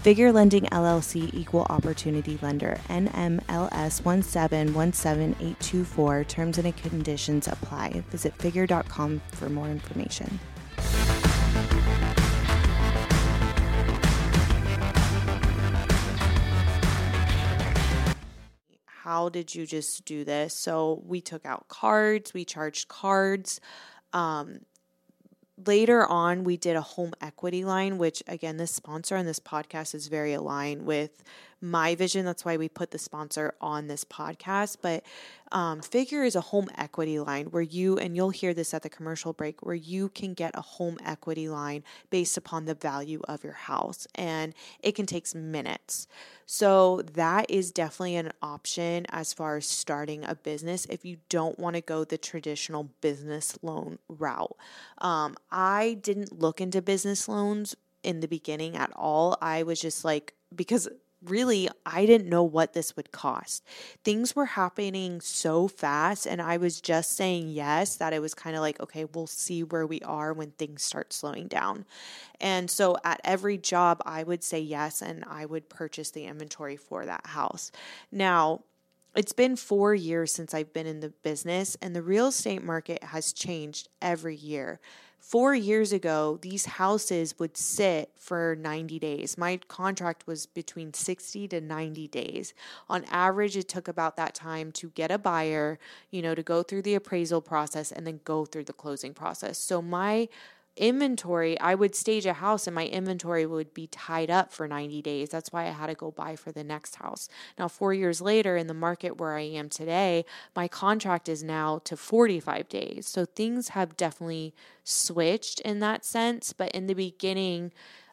Figure 0.02 0.32
Lending 0.32 0.64
LLC 0.66 1.34
Equal 1.34 1.66
Opportunity 1.70 2.38
Lender 2.42 2.80
NMLS 2.88 4.02
1717824 4.02 6.28
Terms 6.28 6.58
and 6.58 6.78
conditions 6.78 7.50
apply. 7.50 8.02
Visit 8.10 8.34
figure.com 8.36 9.22
for 9.34 9.50
more 9.50 9.68
information. 9.68 10.40
How 19.10 19.28
did 19.28 19.56
you 19.56 19.66
just 19.66 20.06
do 20.06 20.24
this? 20.24 20.54
So 20.54 21.02
we 21.04 21.20
took 21.20 21.44
out 21.44 21.68
cards, 21.68 22.32
we 22.32 22.46
charged 22.46 22.90
cards. 22.90 23.60
Um, 24.14 24.60
later 25.66 26.06
on, 26.06 26.44
we 26.44 26.58
did 26.58 26.76
a 26.76 26.82
home 26.82 27.14
equity 27.20 27.66
line, 27.66 27.98
which 27.98 28.22
again, 28.28 28.58
this 28.58 28.72
sponsor 28.72 29.18
on 29.18 29.26
this 29.26 29.40
podcast 29.40 29.96
is 29.96 30.10
very 30.10 30.34
aligned 30.34 30.86
with 30.86 31.24
my 31.62 31.96
vision. 31.96 32.26
That's 32.26 32.44
why 32.44 32.58
we 32.58 32.70
put 32.70 32.92
the 32.92 32.98
sponsor 32.98 33.54
on 33.62 33.88
this 33.88 34.04
podcast. 34.04 34.78
But 34.82 35.04
um, 35.52 35.82
Figure 35.82 36.24
is 36.24 36.36
a 36.36 36.42
home 36.42 36.70
equity 36.78 37.20
line 37.20 37.48
where 37.48 37.62
you, 37.62 37.98
and 37.98 38.16
you'll 38.16 38.30
hear 38.30 38.54
this 38.54 38.74
at 38.74 38.84
the 38.84 38.90
commercial 38.90 39.34
break, 39.34 39.66
where 39.66 39.76
you 39.76 40.10
can 40.10 40.34
get 40.34 40.52
a 40.56 40.62
home 40.62 40.98
equity 41.06 41.50
line 41.50 41.84
based 42.10 42.38
upon 42.38 42.66
the 42.66 42.76
value 42.76 43.22
of 43.28 43.44
your 43.44 43.54
house. 43.54 44.08
And 44.16 44.54
it 44.82 44.96
can 44.96 45.06
take 45.06 45.20
minutes. 45.36 46.08
So 46.46 47.02
that 47.14 47.50
is 47.52 47.72
definitely 47.72 48.16
an 48.16 48.32
option 48.42 49.06
as 49.10 49.34
far 49.34 49.58
as 49.58 49.68
starting 49.68 50.24
a 50.24 50.36
business 50.36 50.86
if 50.86 51.06
you 51.06 51.18
don't 51.30 51.60
want 51.60 51.76
to 51.76 51.82
go 51.82 52.04
the 52.04 52.18
traditional 52.18 52.90
business 53.02 53.58
loan 53.62 54.00
route. 54.08 54.56
Um, 55.00 55.36
I 55.52 55.98
didn't 56.02 56.40
look 56.40 56.62
into 56.62 56.82
business 56.82 57.28
loans 57.28 57.76
in 58.02 58.22
the 58.22 58.28
beginning 58.28 58.76
at 58.76 58.92
all. 58.96 59.38
I 59.42 59.64
was 59.64 59.80
just 59.80 60.04
like, 60.04 60.34
because 60.56 60.88
really, 61.24 61.70
I 61.86 62.06
didn't 62.06 62.30
know 62.30 62.44
what 62.44 62.74
this 62.74 62.96
would 62.96 63.12
cost. 63.12 63.64
Things 64.04 64.36
were 64.36 64.46
happening 64.46 65.22
so 65.22 65.68
fast, 65.68 66.26
and 66.26 66.42
I 66.42 66.58
was 66.58 66.82
just 66.82 67.16
saying 67.16 67.50
yes 67.50 67.98
that 67.98 68.14
it 68.14 68.22
was 68.22 68.34
kind 68.34 68.56
of 68.56 68.62
like, 68.62 68.80
okay, 68.80 69.06
we'll 69.06 69.28
see 69.28 69.64
where 69.64 69.86
we 69.86 70.02
are 70.02 70.34
when 70.34 70.52
things 70.52 70.84
start 70.84 71.14
slowing 71.14 71.48
down. 71.48 71.86
And 72.40 72.70
so 72.70 72.98
at 73.04 73.22
every 73.24 73.58
job, 73.58 74.02
I 74.06 74.24
would 74.24 74.44
say 74.44 74.60
yes, 74.60 75.02
and 75.02 75.24
I 75.28 75.46
would 75.46 75.70
purchase 75.70 76.12
the 76.12 76.26
inventory 76.26 76.78
for 76.78 77.06
that 77.06 77.28
house. 77.28 77.72
Now, 78.12 78.62
it's 79.16 79.34
been 79.34 79.56
four 79.56 79.96
years 79.96 80.32
since 80.32 80.54
I've 80.54 80.74
been 80.74 80.88
in 80.88 81.00
the 81.00 81.10
business, 81.10 81.78
and 81.82 81.96
the 81.96 82.04
real 82.04 82.28
estate 82.28 82.64
market 82.64 83.04
has 83.04 83.34
changed 83.34 83.90
every 84.02 84.36
year. 84.36 84.80
Four 85.20 85.54
years 85.54 85.92
ago, 85.92 86.40
these 86.42 86.66
houses 86.66 87.38
would 87.38 87.58
sit 87.58 88.12
for 88.18 88.56
90 88.60 89.00
days. 89.00 89.38
My 89.38 89.58
contract 89.68 90.26
was 90.26 90.46
between 90.46 90.94
60 90.94 91.48
to 91.50 91.62
90 91.62 92.08
days. 92.08 92.54
On 92.88 93.04
average, 93.12 93.58
it 93.58 93.68
took 93.68 93.88
about 93.88 94.16
that 94.16 94.34
time 94.34 94.72
to 94.74 94.90
get 94.92 95.12
a 95.12 95.18
buyer, 95.18 95.78
you 96.10 96.22
know, 96.22 96.34
to 96.34 96.42
go 96.42 96.64
through 96.64 96.84
the 96.84 96.96
appraisal 96.96 97.42
process 97.42 97.92
and 97.92 98.08
then 98.08 98.22
go 98.24 98.46
through 98.46 98.64
the 98.64 98.74
closing 98.74 99.14
process. 99.14 99.58
So 99.58 99.82
my 99.82 100.30
inventory, 100.80 101.60
I 101.60 101.76
would 101.76 101.94
stage 101.94 102.26
a 102.26 102.34
house 102.34 102.66
and 102.66 102.74
my 102.74 102.88
inventory 102.88 103.46
would 103.46 103.74
be 103.74 103.88
tied 103.88 104.32
up 104.32 104.52
for 104.52 104.68
90 104.68 105.02
days. 105.02 105.30
That's 105.30 105.52
why 105.52 105.66
I 105.66 105.72
had 105.72 105.88
to 105.88 105.94
go 105.94 106.10
buy 106.10 106.36
for 106.36 106.52
the 106.52 106.64
next 106.64 106.96
house. 106.96 107.30
Now, 107.58 107.68
four 107.68 107.94
years 107.94 108.22
later, 108.22 108.56
in 108.56 108.68
the 108.68 108.74
market 108.74 109.18
where 109.18 109.36
I 109.36 109.42
am 109.42 109.70
today, 109.70 110.26
my 110.56 110.68
contract 110.68 111.30
is 111.30 111.44
now 111.44 111.80
to 111.84 111.96
45 111.96 112.70
days. 112.70 113.08
So 113.08 113.26
things 113.26 113.70
have 113.70 113.98
definitely 113.98 114.56
switched 114.84 115.60
in 115.62 115.80
that 115.80 116.06
sense. 116.06 116.54
But 116.54 116.72
in 116.72 116.88
the 116.88 116.96
beginning, 116.96 117.72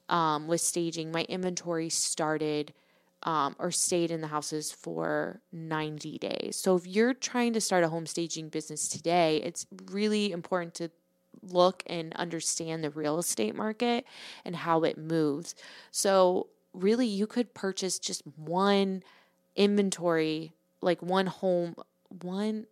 um, 0.09 0.47
with 0.47 0.61
staging, 0.61 1.11
my 1.11 1.23
inventory 1.29 1.89
started. 1.89 2.75
Um, 3.23 3.57
or 3.59 3.73
stayed 3.73 4.13
in 4.13 4.21
the 4.21 4.29
houses 4.29 4.71
for 4.71 5.41
90 5.51 6.19
days. 6.19 6.55
So, 6.55 6.77
if 6.77 6.87
you're 6.87 7.15
trying 7.15 7.55
to 7.55 7.61
start 7.61 7.83
a 7.83 7.89
home 7.89 8.07
staging 8.07 8.51
business 8.51 8.87
today, 8.87 9.39
it's 9.43 9.67
really 9.91 10.31
important 10.31 10.75
to 10.75 10.91
look 11.43 11.83
and 11.87 12.13
understand 12.15 12.83
the 12.83 12.91
real 12.91 13.19
estate 13.19 13.55
market 13.55 14.05
and 14.45 14.57
how 14.57 14.83
it 14.83 14.99
moves. 14.99 15.55
So, 15.91 16.49
really, 16.73 17.07
you 17.07 17.27
could 17.27 17.55
purchase 17.55 17.99
just 17.99 18.23
one 18.37 19.03
inventory, 19.55 20.53
like 20.81 21.03
one 21.03 21.27
home, 21.27 21.75
one. 22.23 22.67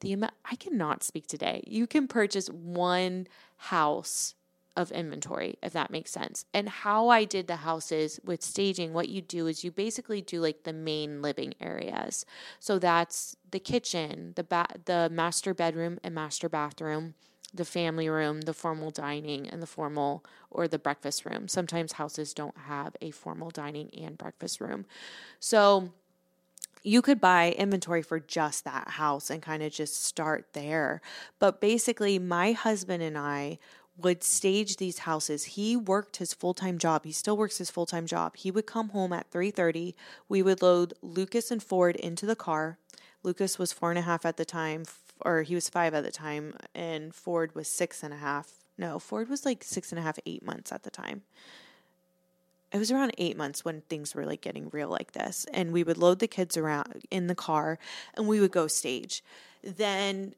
The 0.00 0.12
amount 0.12 0.34
I 0.44 0.56
cannot 0.56 1.02
speak 1.04 1.26
today. 1.26 1.62
You 1.66 1.86
can 1.86 2.08
purchase 2.08 2.48
one 2.48 3.26
house 3.56 4.34
of 4.76 4.92
inventory, 4.92 5.58
if 5.62 5.72
that 5.72 5.90
makes 5.90 6.10
sense. 6.10 6.44
And 6.52 6.68
how 6.68 7.08
I 7.08 7.24
did 7.24 7.46
the 7.46 7.56
houses 7.56 8.20
with 8.24 8.42
staging, 8.42 8.92
what 8.92 9.08
you 9.08 9.22
do 9.22 9.46
is 9.46 9.64
you 9.64 9.70
basically 9.70 10.20
do 10.20 10.40
like 10.40 10.64
the 10.64 10.72
main 10.72 11.22
living 11.22 11.54
areas. 11.60 12.26
So 12.60 12.78
that's 12.78 13.36
the 13.50 13.58
kitchen, 13.58 14.34
the 14.36 14.44
ba- 14.44 14.78
the 14.84 15.08
master 15.10 15.54
bedroom 15.54 15.98
and 16.04 16.14
master 16.14 16.48
bathroom, 16.48 17.14
the 17.54 17.64
family 17.64 18.08
room, 18.08 18.42
the 18.42 18.54
formal 18.54 18.90
dining, 18.90 19.48
and 19.48 19.62
the 19.62 19.66
formal 19.66 20.24
or 20.50 20.68
the 20.68 20.78
breakfast 20.78 21.24
room. 21.24 21.48
Sometimes 21.48 21.92
houses 21.92 22.34
don't 22.34 22.56
have 22.66 22.96
a 23.00 23.10
formal 23.10 23.50
dining 23.50 23.90
and 23.94 24.18
breakfast 24.18 24.60
room. 24.60 24.84
So 25.40 25.90
you 26.82 27.02
could 27.02 27.20
buy 27.20 27.52
inventory 27.52 28.02
for 28.02 28.20
just 28.20 28.64
that 28.64 28.90
house 28.90 29.30
and 29.30 29.42
kind 29.42 29.62
of 29.62 29.72
just 29.72 30.04
start 30.04 30.52
there. 30.52 31.00
But 31.38 31.60
basically, 31.60 32.18
my 32.18 32.52
husband 32.52 33.02
and 33.02 33.18
I 33.18 33.58
would 33.98 34.22
stage 34.22 34.76
these 34.76 35.00
houses. 35.00 35.44
He 35.44 35.76
worked 35.76 36.18
his 36.18 36.34
full-time 36.34 36.78
job. 36.78 37.04
He 37.04 37.12
still 37.12 37.36
works 37.36 37.58
his 37.58 37.70
full-time 37.70 38.06
job. 38.06 38.36
He 38.36 38.50
would 38.50 38.66
come 38.66 38.90
home 38.90 39.12
at 39.12 39.30
3:30. 39.30 39.94
We 40.28 40.42
would 40.42 40.62
load 40.62 40.94
Lucas 41.00 41.50
and 41.50 41.62
Ford 41.62 41.96
into 41.96 42.26
the 42.26 42.36
car. 42.36 42.78
Lucas 43.22 43.58
was 43.58 43.72
four 43.72 43.90
and 43.90 43.98
a 43.98 44.02
half 44.02 44.24
at 44.24 44.36
the 44.36 44.44
time 44.44 44.84
or 45.20 45.42
he 45.42 45.54
was 45.54 45.68
five 45.68 45.94
at 45.94 46.04
the 46.04 46.10
time, 46.10 46.54
and 46.74 47.14
Ford 47.14 47.54
was 47.54 47.68
six 47.68 48.02
and 48.02 48.12
a 48.12 48.18
half. 48.18 48.52
No, 48.78 48.98
Ford 48.98 49.28
was 49.28 49.44
like 49.44 49.64
six 49.64 49.92
and 49.92 49.98
a 49.98 50.02
half, 50.02 50.18
eight 50.26 50.44
months 50.44 50.72
at 50.72 50.82
the 50.82 50.90
time. 50.90 51.22
It 52.72 52.78
was 52.78 52.90
around 52.90 53.12
eight 53.16 53.36
months 53.36 53.64
when 53.64 53.82
things 53.82 54.14
were 54.14 54.26
like 54.26 54.40
getting 54.40 54.68
real 54.70 54.88
like 54.88 55.12
this. 55.12 55.46
And 55.52 55.72
we 55.72 55.82
would 55.82 55.96
load 55.96 56.18
the 56.18 56.26
kids 56.26 56.56
around 56.56 57.06
in 57.10 57.26
the 57.26 57.34
car 57.34 57.78
and 58.14 58.28
we 58.28 58.40
would 58.40 58.50
go 58.50 58.66
stage. 58.66 59.22
Then 59.62 60.34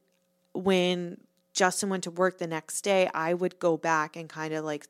when 0.53 1.17
Justin 1.53 1.89
went 1.89 2.03
to 2.03 2.11
work 2.11 2.37
the 2.37 2.47
next 2.47 2.81
day, 2.81 3.09
I 3.13 3.33
would 3.33 3.59
go 3.59 3.75
back 3.75 4.15
and 4.15 4.29
kind 4.29 4.53
of 4.53 4.63
like 4.63 4.87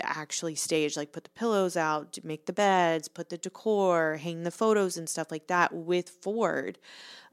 actually 0.00 0.54
stage, 0.54 0.96
like 0.96 1.12
put 1.12 1.24
the 1.24 1.30
pillows 1.30 1.76
out, 1.76 2.18
make 2.22 2.46
the 2.46 2.52
beds, 2.52 3.08
put 3.08 3.28
the 3.28 3.38
decor, 3.38 4.16
hang 4.16 4.44
the 4.44 4.50
photos 4.50 4.96
and 4.96 5.08
stuff 5.08 5.30
like 5.30 5.48
that 5.48 5.74
with 5.74 6.08
Ford 6.08 6.78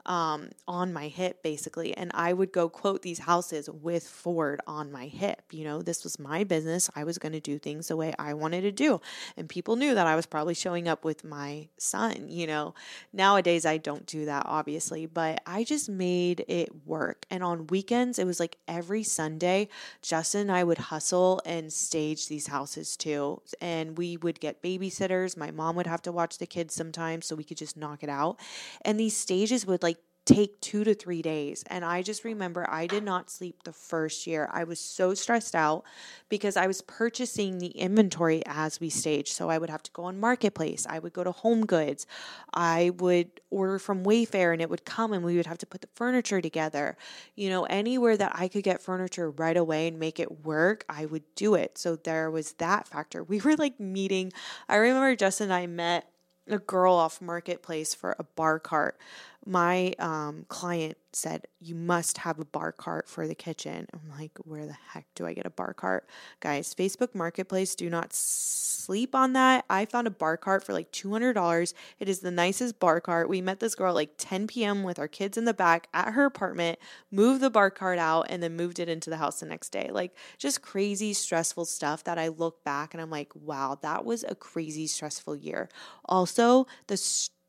um, 0.06 0.50
on 0.66 0.92
my 0.92 1.08
hip, 1.08 1.42
basically. 1.42 1.96
And 1.96 2.10
I 2.14 2.32
would 2.32 2.52
go 2.52 2.68
quote 2.68 3.02
these 3.02 3.20
houses 3.20 3.68
with 3.70 4.06
Ford 4.06 4.60
on 4.66 4.92
my 4.92 5.06
hip. 5.06 5.42
You 5.50 5.64
know, 5.64 5.82
this 5.82 6.04
was 6.04 6.18
my 6.18 6.44
business. 6.44 6.90
I 6.94 7.04
was 7.04 7.18
going 7.18 7.32
to 7.32 7.40
do 7.40 7.58
things 7.58 7.88
the 7.88 7.96
way 7.96 8.14
I 8.18 8.34
wanted 8.34 8.62
to 8.62 8.72
do. 8.72 9.00
And 9.36 9.48
people 9.48 9.76
knew 9.76 9.94
that 9.94 10.06
I 10.06 10.16
was 10.16 10.26
probably 10.26 10.54
showing 10.54 10.88
up 10.88 11.04
with 11.04 11.24
my 11.24 11.68
son. 11.78 12.28
You 12.28 12.46
know, 12.46 12.74
nowadays 13.12 13.64
I 13.64 13.78
don't 13.78 14.06
do 14.06 14.24
that, 14.26 14.44
obviously, 14.46 15.06
but 15.06 15.42
I 15.46 15.64
just 15.64 15.88
made 15.88 16.44
it 16.48 16.70
work. 16.86 17.26
And 17.30 17.42
on 17.42 17.66
weekends, 17.68 18.18
it 18.18 18.26
was 18.26 18.40
like 18.40 18.56
every 18.68 19.02
Sunday, 19.02 19.68
Justin 20.02 20.42
and 20.42 20.52
I 20.52 20.64
would 20.64 20.78
hustle 20.78 21.40
and 21.44 21.72
stage 21.72 22.28
these 22.28 22.48
houses 22.48 22.96
too. 22.96 23.40
And 23.60 23.96
we 23.96 24.16
would 24.16 24.40
get 24.40 24.62
babysitters. 24.62 25.36
My 25.36 25.50
mom 25.50 25.76
would 25.76 25.86
have 25.86 26.02
to 26.02 26.12
watch 26.12 26.38
the 26.38 26.46
kids 26.46 26.74
sometimes 26.74 27.26
so 27.26 27.36
we 27.36 27.44
could 27.44 27.56
just 27.56 27.76
knock 27.76 28.02
it 28.02 28.08
out. 28.08 28.38
And 28.82 28.98
these 28.98 29.16
stages 29.16 29.66
would 29.66 29.82
like 29.82 29.93
take 30.24 30.58
two 30.60 30.84
to 30.84 30.94
three 30.94 31.20
days. 31.20 31.64
And 31.66 31.84
I 31.84 32.02
just 32.02 32.24
remember 32.24 32.66
I 32.68 32.86
did 32.86 33.04
not 33.04 33.30
sleep 33.30 33.62
the 33.64 33.72
first 33.72 34.26
year. 34.26 34.48
I 34.52 34.64
was 34.64 34.80
so 34.80 35.12
stressed 35.12 35.54
out 35.54 35.84
because 36.28 36.56
I 36.56 36.66
was 36.66 36.80
purchasing 36.80 37.58
the 37.58 37.68
inventory 37.68 38.42
as 38.46 38.80
we 38.80 38.88
staged. 38.88 39.34
So 39.34 39.50
I 39.50 39.58
would 39.58 39.68
have 39.70 39.82
to 39.82 39.90
go 39.92 40.04
on 40.04 40.18
Marketplace, 40.18 40.86
I 40.88 40.98
would 40.98 41.12
go 41.12 41.24
to 41.24 41.32
Home 41.32 41.66
Goods, 41.66 42.06
I 42.54 42.90
would 42.96 43.40
order 43.50 43.78
from 43.78 44.04
Wayfair 44.04 44.52
and 44.52 44.62
it 44.62 44.70
would 44.70 44.84
come 44.84 45.12
and 45.12 45.24
we 45.24 45.36
would 45.36 45.46
have 45.46 45.58
to 45.58 45.66
put 45.66 45.82
the 45.82 45.88
furniture 45.94 46.40
together. 46.40 46.96
You 47.34 47.50
know, 47.50 47.64
anywhere 47.64 48.16
that 48.16 48.32
I 48.34 48.48
could 48.48 48.64
get 48.64 48.80
furniture 48.80 49.30
right 49.30 49.56
away 49.56 49.88
and 49.88 49.98
make 49.98 50.18
it 50.18 50.44
work, 50.44 50.84
I 50.88 51.06
would 51.06 51.24
do 51.34 51.54
it. 51.54 51.76
So 51.76 51.96
there 51.96 52.30
was 52.30 52.52
that 52.54 52.88
factor. 52.88 53.22
We 53.22 53.40
were 53.40 53.56
like 53.56 53.78
meeting. 53.78 54.32
I 54.68 54.76
remember 54.76 55.14
Justin 55.16 55.50
and 55.50 55.54
I 55.54 55.66
met 55.66 56.08
a 56.48 56.58
girl 56.58 56.94
off 56.94 57.20
marketplace 57.20 57.94
for 57.94 58.14
a 58.18 58.24
bar 58.24 58.58
cart 58.58 58.98
my 59.46 59.94
um, 59.98 60.46
client 60.48 60.96
said, 61.12 61.46
You 61.60 61.74
must 61.74 62.18
have 62.18 62.38
a 62.38 62.44
bar 62.44 62.72
cart 62.72 63.08
for 63.08 63.26
the 63.26 63.34
kitchen. 63.34 63.86
I'm 63.92 64.18
like, 64.18 64.32
Where 64.44 64.66
the 64.66 64.76
heck 64.92 65.06
do 65.14 65.26
I 65.26 65.34
get 65.34 65.46
a 65.46 65.50
bar 65.50 65.74
cart? 65.74 66.08
Guys, 66.40 66.74
Facebook 66.74 67.14
Marketplace, 67.14 67.74
do 67.74 67.90
not 67.90 68.12
sleep 68.12 69.14
on 69.14 69.32
that. 69.34 69.64
I 69.68 69.84
found 69.84 70.06
a 70.06 70.10
bar 70.10 70.36
cart 70.36 70.64
for 70.64 70.72
like 70.72 70.92
$200. 70.92 71.74
It 71.98 72.08
is 72.08 72.20
the 72.20 72.30
nicest 72.30 72.78
bar 72.80 73.00
cart. 73.00 73.28
We 73.28 73.40
met 73.40 73.60
this 73.60 73.74
girl 73.74 73.90
at 73.90 73.94
like 73.94 74.14
10 74.18 74.46
p.m. 74.46 74.82
with 74.82 74.98
our 74.98 75.08
kids 75.08 75.36
in 75.36 75.44
the 75.44 75.54
back 75.54 75.88
at 75.92 76.14
her 76.14 76.24
apartment, 76.24 76.78
moved 77.10 77.40
the 77.40 77.50
bar 77.50 77.70
cart 77.70 77.98
out, 77.98 78.26
and 78.28 78.42
then 78.42 78.56
moved 78.56 78.78
it 78.78 78.88
into 78.88 79.10
the 79.10 79.16
house 79.18 79.40
the 79.40 79.46
next 79.46 79.70
day. 79.70 79.90
Like, 79.92 80.14
just 80.38 80.62
crazy, 80.62 81.12
stressful 81.12 81.66
stuff 81.66 82.04
that 82.04 82.18
I 82.18 82.28
look 82.28 82.64
back 82.64 82.94
and 82.94 83.00
I'm 83.00 83.10
like, 83.10 83.32
Wow, 83.34 83.78
that 83.82 84.04
was 84.04 84.24
a 84.24 84.34
crazy, 84.34 84.86
stressful 84.86 85.36
year. 85.36 85.68
Also, 86.06 86.66
the 86.86 86.96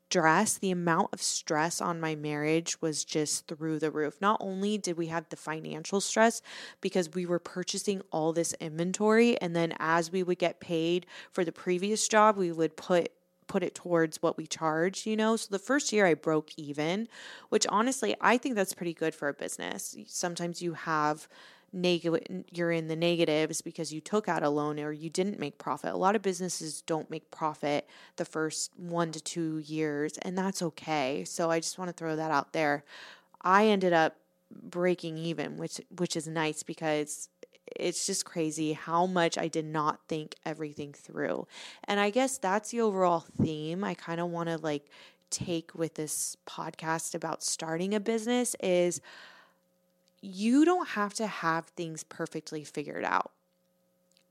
stress, 0.08 0.58
the 0.58 0.70
amount 0.70 1.08
of 1.12 1.20
stress 1.20 1.80
on 1.80 2.00
my 2.00 2.14
marriage 2.14 2.80
was 2.80 3.04
just 3.04 3.46
through 3.48 3.78
the 3.78 3.90
roof. 3.90 4.20
Not 4.20 4.38
only 4.40 4.78
did 4.78 4.96
we 4.96 5.06
have 5.08 5.28
the 5.28 5.36
financial 5.36 6.00
stress 6.00 6.42
because 6.80 7.12
we 7.12 7.26
were 7.26 7.38
purchasing 7.38 8.02
all 8.12 8.32
this 8.32 8.54
inventory, 8.60 9.40
and 9.40 9.54
then 9.54 9.74
as 9.78 10.12
we 10.12 10.22
would 10.22 10.38
get 10.38 10.60
paid 10.60 11.06
for 11.32 11.44
the 11.44 11.52
previous 11.52 12.06
job, 12.08 12.36
we 12.36 12.52
would 12.52 12.76
put 12.76 13.12
put 13.48 13.62
it 13.62 13.76
towards 13.76 14.20
what 14.20 14.36
we 14.36 14.44
charge, 14.44 15.06
you 15.06 15.16
know? 15.16 15.36
So 15.36 15.46
the 15.52 15.60
first 15.60 15.92
year 15.92 16.04
I 16.04 16.14
broke 16.14 16.50
even, 16.56 17.06
which 17.48 17.64
honestly, 17.68 18.16
I 18.20 18.38
think 18.38 18.56
that's 18.56 18.74
pretty 18.74 18.92
good 18.92 19.14
for 19.14 19.28
a 19.28 19.34
business. 19.34 19.96
Sometimes 20.08 20.60
you 20.60 20.72
have 20.72 21.28
negative 21.76 22.44
you're 22.52 22.72
in 22.72 22.88
the 22.88 22.96
negatives 22.96 23.60
because 23.60 23.92
you 23.92 24.00
took 24.00 24.28
out 24.28 24.42
a 24.42 24.48
loan 24.48 24.80
or 24.80 24.90
you 24.92 25.10
didn't 25.10 25.38
make 25.38 25.58
profit. 25.58 25.92
A 25.92 25.96
lot 25.96 26.16
of 26.16 26.22
businesses 26.22 26.82
don't 26.82 27.10
make 27.10 27.30
profit 27.30 27.88
the 28.16 28.24
first 28.24 28.72
1 28.76 29.12
to 29.12 29.20
2 29.20 29.58
years 29.58 30.18
and 30.18 30.36
that's 30.36 30.62
okay. 30.62 31.24
So 31.24 31.50
I 31.50 31.60
just 31.60 31.78
want 31.78 31.88
to 31.88 31.92
throw 31.92 32.16
that 32.16 32.30
out 32.30 32.52
there. 32.52 32.84
I 33.42 33.66
ended 33.66 33.92
up 33.92 34.16
breaking 34.50 35.18
even, 35.18 35.56
which 35.56 35.80
which 35.96 36.16
is 36.16 36.26
nice 36.26 36.62
because 36.62 37.28
it's 37.74 38.06
just 38.06 38.24
crazy 38.24 38.72
how 38.72 39.06
much 39.06 39.36
I 39.36 39.48
did 39.48 39.66
not 39.66 40.00
think 40.08 40.36
everything 40.44 40.92
through. 40.92 41.46
And 41.84 42.00
I 42.00 42.10
guess 42.10 42.38
that's 42.38 42.70
the 42.70 42.80
overall 42.80 43.24
theme 43.40 43.84
I 43.84 43.94
kind 43.94 44.20
of 44.20 44.28
want 44.28 44.48
to 44.48 44.56
like 44.56 44.88
take 45.30 45.74
with 45.74 45.94
this 45.94 46.36
podcast 46.46 47.14
about 47.14 47.42
starting 47.42 47.94
a 47.94 48.00
business 48.00 48.54
is 48.62 49.00
you 50.20 50.64
don't 50.64 50.88
have 50.90 51.14
to 51.14 51.26
have 51.26 51.66
things 51.66 52.04
perfectly 52.04 52.64
figured 52.64 53.04
out. 53.04 53.32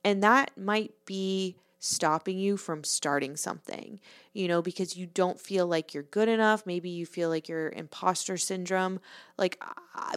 And 0.03 0.23
that 0.23 0.57
might 0.57 0.93
be 1.05 1.55
stopping 1.79 2.37
you 2.39 2.57
from 2.57 2.83
starting 2.83 3.37
something, 3.37 3.99
you 4.35 4.49
know, 4.49 4.61
because 4.61 4.97
you 4.97 5.07
don't 5.07 5.39
feel 5.39 5.65
like 5.65 5.93
you're 5.93 6.03
good 6.03 6.27
enough. 6.27 6.65
Maybe 6.65 6.89
you 6.89 7.05
feel 7.05 7.29
like 7.29 7.47
you're 7.47 7.69
imposter 7.69 8.35
syndrome. 8.35 8.99
Like, 9.37 9.63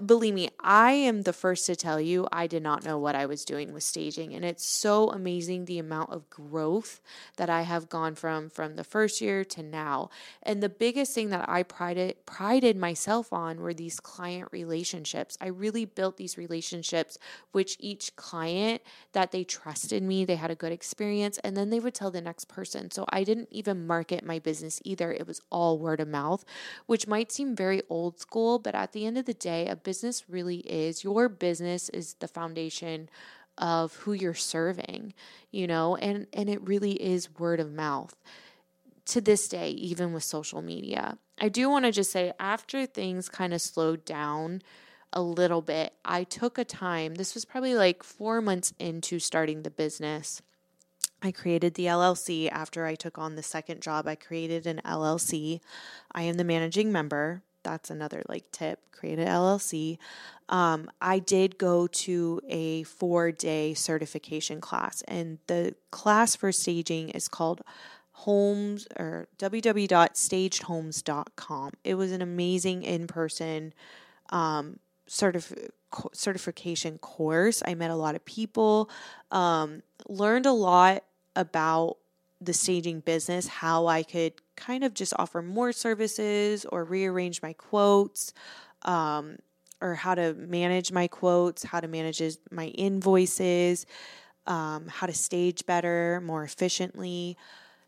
believe 0.05 0.35
me, 0.35 0.49
I 0.59 0.93
am 0.93 1.23
the 1.23 1.33
first 1.33 1.67
to 1.67 1.77
tell 1.77 2.01
you, 2.01 2.27
I 2.33 2.49
did 2.49 2.63
not 2.63 2.85
know 2.85 2.99
what 2.99 3.15
I 3.15 3.27
was 3.27 3.45
doing 3.45 3.73
with 3.73 3.85
staging. 3.85 4.35
And 4.35 4.45
it's 4.45 4.67
so 4.67 5.11
amazing 5.11 5.65
the 5.65 5.79
amount 5.79 6.11
of 6.11 6.29
growth 6.31 7.01
that 7.37 7.49
I 7.49 7.63
have 7.63 7.89
gone 7.89 8.17
from 8.17 8.51
from 8.51 8.75
the 8.75 8.83
first 8.83 9.21
year 9.21 9.45
to 9.45 9.63
now. 9.63 10.11
And 10.43 10.63
the 10.63 10.69
biggest 10.69 11.15
thing 11.15 11.31
that 11.31 11.49
I 11.49 11.63
prided, 11.63 12.27
prided 12.27 12.77
myself 12.77 13.33
on 13.33 13.61
were 13.61 13.75
these 13.75 14.01
client 14.01 14.49
relationships. 14.51 15.39
I 15.41 15.47
really 15.47 15.85
built 15.85 16.17
these 16.17 16.37
relationships, 16.37 17.19
which 17.53 17.77
each 17.79 18.17
client 18.17 18.83
that 19.13 19.31
they 19.31 19.45
trusted 19.45 20.03
me, 20.03 20.25
they 20.25 20.37
had 20.37 20.51
a 20.51 20.57
good 20.57 20.73
experience. 20.73 21.39
And 21.39 21.57
then 21.57 21.71
they 21.71 21.79
would 21.79 21.95
tell 21.95 22.11
the 22.11 22.21
next 22.21 22.47
person. 22.47 22.91
So 22.91 23.05
I 23.11 23.23
didn't 23.23 23.49
even 23.53 23.87
market 23.87 24.08
my 24.25 24.39
business 24.39 24.81
either. 24.85 25.13
It 25.13 25.27
was 25.27 25.41
all 25.51 25.79
word 25.79 26.01
of 26.01 26.09
mouth, 26.09 26.45
which 26.87 27.07
might 27.07 27.33
seem 27.33 27.55
very 27.55 27.83
old 27.89 28.19
school, 28.19 28.59
but 28.59 28.75
at 28.75 28.93
the 28.93 29.07
end 29.07 29.19
of 29.19 29.25
the 29.25 29.35
day, 29.35 29.67
a 29.67 29.77
business 29.77 30.29
really 30.29 30.59
is 30.59 31.05
your 31.05 31.29
business 31.29 31.89
is 31.91 32.15
the 32.15 32.29
foundation 32.29 33.09
of 33.57 33.95
who 33.97 34.13
you're 34.13 34.35
serving, 34.35 35.13
you 35.51 35.67
know, 35.67 35.97
and 35.97 36.27
and 36.33 36.49
it 36.49 36.67
really 36.67 36.93
is 36.93 37.39
word 37.39 37.61
of 37.61 37.73
mouth 37.73 38.15
to 39.07 39.21
this 39.21 39.49
day 39.49 39.71
even 39.71 40.13
with 40.13 40.23
social 40.23 40.63
media. 40.63 41.19
I 41.41 41.49
do 41.49 41.69
want 41.69 41.85
to 41.85 41.93
just 41.93 42.13
say 42.13 42.33
after 42.39 42.87
things 42.87 43.29
kind 43.29 43.53
of 43.55 43.61
slowed 43.61 44.05
down 44.05 44.63
a 45.13 45.23
little 45.23 45.63
bit, 45.63 45.95
I 46.05 46.25
took 46.25 46.59
a 46.59 46.65
time. 46.65 47.15
This 47.15 47.35
was 47.35 47.45
probably 47.45 47.75
like 47.75 48.03
4 48.03 48.41
months 48.41 48.75
into 48.79 49.19
starting 49.19 49.63
the 49.63 49.71
business 49.71 50.43
I 51.23 51.31
created 51.33 51.75
the 51.75 51.87
LLC 51.87 52.49
after 52.51 52.87
I 52.87 52.95
took 52.95 53.19
on 53.19 53.35
the 53.35 53.43
second 53.43 53.83
job. 53.83 54.07
I 54.07 54.15
created 54.15 54.65
an 54.67 54.81
LLC. 54.85 55.59
I 56.13 56.23
am 56.23 56.37
the 56.37 56.45
managing 56.45 56.93
member. 56.93 57.43
That's 57.65 57.91
another 57.91 58.23
like 58.29 58.53
tip. 58.53 58.79
Create 58.93 59.19
an 59.19 59.27
LLC. 59.27 59.99
Um, 60.49 60.89
I 61.01 61.19
did 61.19 61.59
go 61.59 61.89
to 61.89 62.41
a 62.49 62.85
four 62.85 63.33
day 63.33 63.75
certification 63.75 64.61
class, 64.61 65.03
and 65.09 65.39
the 65.49 65.75
class 65.91 66.37
for 66.37 66.53
staging 66.53 67.09
is 67.11 67.27
called 67.29 67.63
homes 68.13 68.87
or 68.97 69.29
www.stagedhomes.com. 69.39 71.73
It 71.85 71.95
was 71.95 72.13
an 72.13 72.23
amazing 72.23 72.83
in 72.83 73.07
person 73.07 73.75
um, 74.31 74.79
certif- 75.09 75.71
certification 76.13 76.99
course. 76.99 77.63
I 77.65 77.75
met 77.75 77.91
a 77.91 77.97
lot 77.97 78.15
of 78.15 78.25
people, 78.25 78.91
um, 79.31 79.83
learned 80.09 80.47
a 80.47 80.53
lot 80.53 81.05
about 81.39 81.97
the 82.41 82.53
staging 82.53 83.01
business, 83.01 83.47
how 83.47 83.87
I 83.87 84.03
could 84.03 84.35
kind 84.57 84.85
of 84.85 84.93
just 84.93 85.15
offer 85.17 85.41
more 85.41 85.73
services 85.73 86.67
or 86.67 86.85
rearrange 86.85 87.41
my 87.43 87.53
quotes, 87.55 88.33
um, 88.83 89.39
or 89.81 89.95
how 89.95 90.15
to 90.15 90.35
manage 90.35 90.91
my 90.93 91.07
quotes, 91.07 91.63
how 91.63 91.81
to 91.81 91.89
manage 91.89 92.21
my 92.51 92.67
invoices, 92.67 93.87
um, 94.47 94.89
how 94.89 95.07
to 95.07 95.13
stage 95.13 95.65
better, 95.67 96.21
more 96.25 96.43
efficiently. 96.43 97.37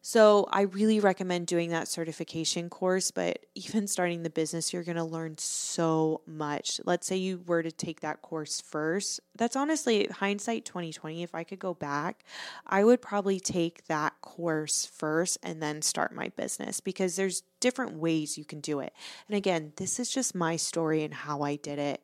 So 0.03 0.49
I 0.51 0.63
really 0.63 0.99
recommend 0.99 1.47
doing 1.47 1.71
that 1.71 1.87
certification 1.87 2.71
course, 2.71 3.11
but 3.11 3.45
even 3.55 3.87
starting 3.87 4.23
the 4.23 4.31
business, 4.31 4.73
you're 4.73 4.83
going 4.83 4.97
to 4.97 5.05
learn 5.05 5.37
so 5.37 6.23
much. 6.27 6.81
Let's 6.87 7.07
say 7.07 7.17
you 7.17 7.43
were 7.47 7.63
to 7.63 7.71
take 7.71 8.01
that 8.01 8.23
course 8.23 8.63
first. 8.63 9.21
That's 9.37 9.57
honestly 9.57 10.07
hindsight 10.07 10.65
2020. 10.65 11.23
If 11.23 11.35
I 11.35 11.45
could 11.45 11.59
go 11.59 11.75
back, 11.75 12.25
I 12.67 12.83
would 12.83 13.03
probably 13.03 13.41
take 13.41 13.87
that 13.89 14.15
course 14.23 14.87
first 14.87 15.37
and 15.43 15.63
then 15.63 15.83
start 15.83 16.15
my 16.15 16.29
business 16.31 16.81
because 16.81 17.17
there's 17.17 17.43
different 17.61 17.93
ways 17.93 18.39
you 18.39 18.47
can 18.47 18.61
do 18.61 18.81
it. 18.81 18.95
And 19.29 19.37
again, 19.37 19.75
this 19.77 20.01
is 20.01 20.11
just 20.11 20.35
my 20.35 20.57
story 20.57 21.05
and 21.05 21.13
how 21.13 21.43
I 21.43 21.57
did 21.57 21.79
it. 21.79 22.03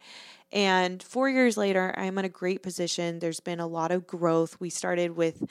And 0.53 1.03
4 1.03 1.31
years 1.31 1.57
later, 1.57 1.95
I'm 1.97 2.19
in 2.19 2.27
a 2.27 2.29
great 2.29 2.63
position. 2.63 3.21
There's 3.21 3.41
been 3.41 3.59
a 3.59 3.67
lot 3.67 3.91
of 3.91 4.07
growth. 4.07 4.61
We 4.61 4.69
started 4.69 5.17
with 5.17 5.43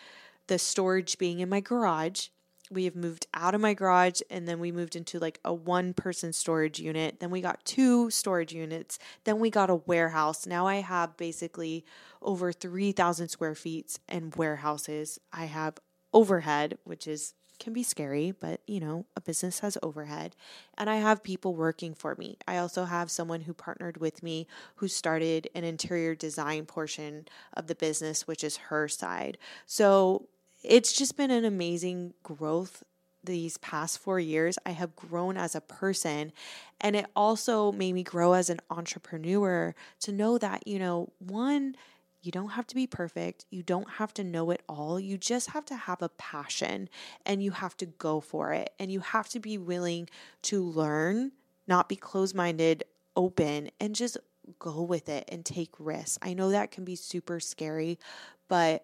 the 0.47 0.59
storage 0.59 1.17
being 1.17 1.39
in 1.39 1.49
my 1.49 1.59
garage 1.59 2.27
we 2.71 2.85
have 2.85 2.95
moved 2.95 3.27
out 3.33 3.55
of 3.55 3.61
my 3.61 3.73
garage 3.73 4.21
and 4.29 4.47
then 4.47 4.59
we 4.59 4.71
moved 4.71 4.95
into 4.95 5.19
like 5.19 5.39
a 5.45 5.53
one 5.53 5.93
person 5.93 6.33
storage 6.33 6.79
unit. 6.79 7.19
Then 7.19 7.29
we 7.29 7.41
got 7.41 7.63
two 7.65 8.09
storage 8.09 8.53
units. 8.53 8.97
Then 9.23 9.39
we 9.39 9.49
got 9.49 9.69
a 9.69 9.75
warehouse. 9.75 10.45
Now 10.45 10.67
I 10.67 10.75
have 10.77 11.17
basically 11.17 11.85
over 12.21 12.51
3,000 12.51 13.29
square 13.29 13.55
feet 13.55 13.99
and 14.07 14.35
warehouses. 14.35 15.19
I 15.31 15.45
have 15.45 15.77
overhead, 16.13 16.77
which 16.83 17.07
is 17.07 17.33
can 17.57 17.71
be 17.71 17.83
scary, 17.83 18.31
but 18.31 18.59
you 18.67 18.81
know, 18.81 19.05
a 19.15 19.21
business 19.21 19.59
has 19.59 19.77
overhead. 19.81 20.35
And 20.77 20.89
I 20.89 20.97
have 20.97 21.23
people 21.23 21.55
working 21.55 21.93
for 21.93 22.15
me. 22.15 22.37
I 22.47 22.57
also 22.57 22.85
have 22.85 23.09
someone 23.09 23.41
who 23.41 23.53
partnered 23.53 23.97
with 23.97 24.21
me 24.21 24.47
who 24.75 24.87
started 24.87 25.49
an 25.55 25.63
interior 25.63 26.15
design 26.15 26.65
portion 26.65 27.27
of 27.53 27.67
the 27.67 27.75
business, 27.75 28.27
which 28.27 28.43
is 28.43 28.57
her 28.57 28.87
side. 28.87 29.37
So 29.65 30.27
it's 30.67 30.93
just 30.93 31.17
been 31.17 31.31
an 31.31 31.45
amazing 31.45 32.13
growth 32.23 32.83
these 33.23 33.57
past 33.57 33.99
four 33.99 34.19
years. 34.19 34.57
I 34.65 34.71
have 34.71 34.95
grown 34.95 35.37
as 35.37 35.55
a 35.55 35.61
person, 35.61 36.31
and 36.79 36.95
it 36.95 37.07
also 37.15 37.71
made 37.71 37.93
me 37.93 38.03
grow 38.03 38.33
as 38.33 38.49
an 38.49 38.59
entrepreneur 38.69 39.73
to 40.01 40.11
know 40.11 40.37
that, 40.37 40.67
you 40.67 40.79
know, 40.79 41.11
one, 41.19 41.75
you 42.21 42.31
don't 42.31 42.49
have 42.49 42.65
to 42.67 42.75
be 42.75 42.87
perfect. 42.87 43.45
You 43.51 43.61
don't 43.61 43.89
have 43.89 44.13
to 44.15 44.23
know 44.23 44.49
it 44.49 44.63
all. 44.67 44.99
You 44.99 45.17
just 45.17 45.51
have 45.51 45.65
to 45.65 45.75
have 45.75 46.01
a 46.01 46.09
passion 46.09 46.89
and 47.23 47.43
you 47.43 47.51
have 47.51 47.77
to 47.77 47.85
go 47.85 48.19
for 48.19 48.51
it. 48.51 48.71
And 48.79 48.91
you 48.91 48.99
have 49.01 49.29
to 49.29 49.39
be 49.39 49.59
willing 49.59 50.09
to 50.43 50.63
learn, 50.63 51.33
not 51.67 51.87
be 51.87 51.95
closed 51.95 52.35
minded, 52.35 52.83
open, 53.15 53.69
and 53.79 53.93
just 53.93 54.17
go 54.57 54.81
with 54.81 55.07
it 55.07 55.25
and 55.31 55.45
take 55.45 55.71
risks. 55.77 56.17
I 56.21 56.33
know 56.33 56.49
that 56.49 56.71
can 56.71 56.83
be 56.83 56.95
super 56.95 57.39
scary, 57.39 57.99
but 58.47 58.83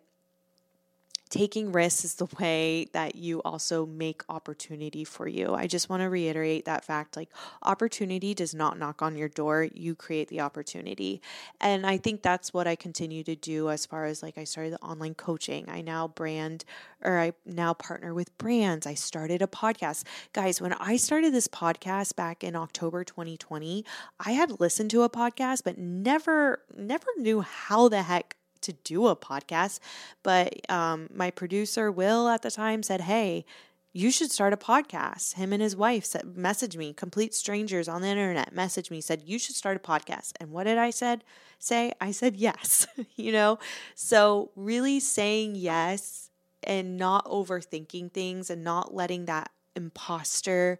taking 1.31 1.71
risks 1.71 2.05
is 2.05 2.15
the 2.15 2.27
way 2.39 2.87
that 2.91 3.15
you 3.15 3.41
also 3.43 3.85
make 3.85 4.21
opportunity 4.29 5.03
for 5.03 5.27
you. 5.27 5.55
I 5.55 5.65
just 5.65 5.89
want 5.89 6.01
to 6.01 6.09
reiterate 6.09 6.65
that 6.65 6.83
fact 6.83 7.15
like 7.15 7.29
opportunity 7.63 8.33
does 8.33 8.53
not 8.53 8.77
knock 8.77 9.01
on 9.01 9.15
your 9.15 9.29
door, 9.29 9.67
you 9.73 9.95
create 9.95 10.27
the 10.27 10.41
opportunity. 10.41 11.21
And 11.59 11.85
I 11.85 11.97
think 11.97 12.21
that's 12.21 12.53
what 12.53 12.67
I 12.67 12.75
continue 12.75 13.23
to 13.23 13.35
do 13.35 13.69
as 13.69 13.85
far 13.85 14.05
as 14.05 14.21
like 14.21 14.37
I 14.37 14.43
started 14.43 14.73
the 14.73 14.81
online 14.81 15.15
coaching. 15.15 15.69
I 15.69 15.81
now 15.81 16.09
brand 16.09 16.65
or 17.01 17.17
I 17.17 17.33
now 17.45 17.73
partner 17.73 18.13
with 18.13 18.37
brands. 18.37 18.85
I 18.85 18.93
started 18.93 19.41
a 19.41 19.47
podcast. 19.47 20.03
Guys, 20.33 20.61
when 20.61 20.73
I 20.73 20.97
started 20.97 21.33
this 21.33 21.47
podcast 21.47 22.15
back 22.15 22.43
in 22.43 22.55
October 22.55 23.03
2020, 23.03 23.85
I 24.19 24.33
had 24.33 24.59
listened 24.59 24.91
to 24.91 25.03
a 25.03 25.09
podcast 25.09 25.63
but 25.63 25.77
never 25.77 26.61
never 26.75 27.07
knew 27.17 27.41
how 27.41 27.87
the 27.87 28.03
heck 28.03 28.35
to 28.61 28.73
do 28.73 29.07
a 29.07 29.15
podcast. 29.15 29.79
But 30.23 30.69
um, 30.69 31.09
my 31.13 31.31
producer, 31.31 31.91
Will, 31.91 32.27
at 32.27 32.41
the 32.41 32.51
time 32.51 32.83
said, 32.83 33.01
Hey, 33.01 33.45
you 33.93 34.09
should 34.09 34.31
start 34.31 34.53
a 34.53 34.57
podcast. 34.57 35.33
Him 35.33 35.51
and 35.51 35.61
his 35.61 35.75
wife 35.75 36.05
said, 36.05 36.33
messaged 36.37 36.77
me, 36.77 36.93
complete 36.93 37.33
strangers 37.33 37.89
on 37.89 38.01
the 38.01 38.07
internet, 38.07 38.55
messaged 38.55 38.89
me, 38.89 39.01
said, 39.01 39.21
You 39.25 39.37
should 39.37 39.55
start 39.55 39.77
a 39.77 39.79
podcast. 39.79 40.33
And 40.39 40.51
what 40.51 40.63
did 40.63 40.77
I 40.77 40.91
said 40.91 41.23
say? 41.59 41.91
I 41.99 42.11
said 42.11 42.37
yes, 42.37 42.87
you 43.15 43.31
know? 43.31 43.59
So 43.95 44.51
really 44.55 44.99
saying 44.99 45.55
yes 45.55 46.29
and 46.63 46.97
not 46.97 47.25
overthinking 47.25 48.13
things 48.13 48.49
and 48.49 48.63
not 48.63 48.93
letting 48.93 49.25
that 49.25 49.51
imposter 49.75 50.79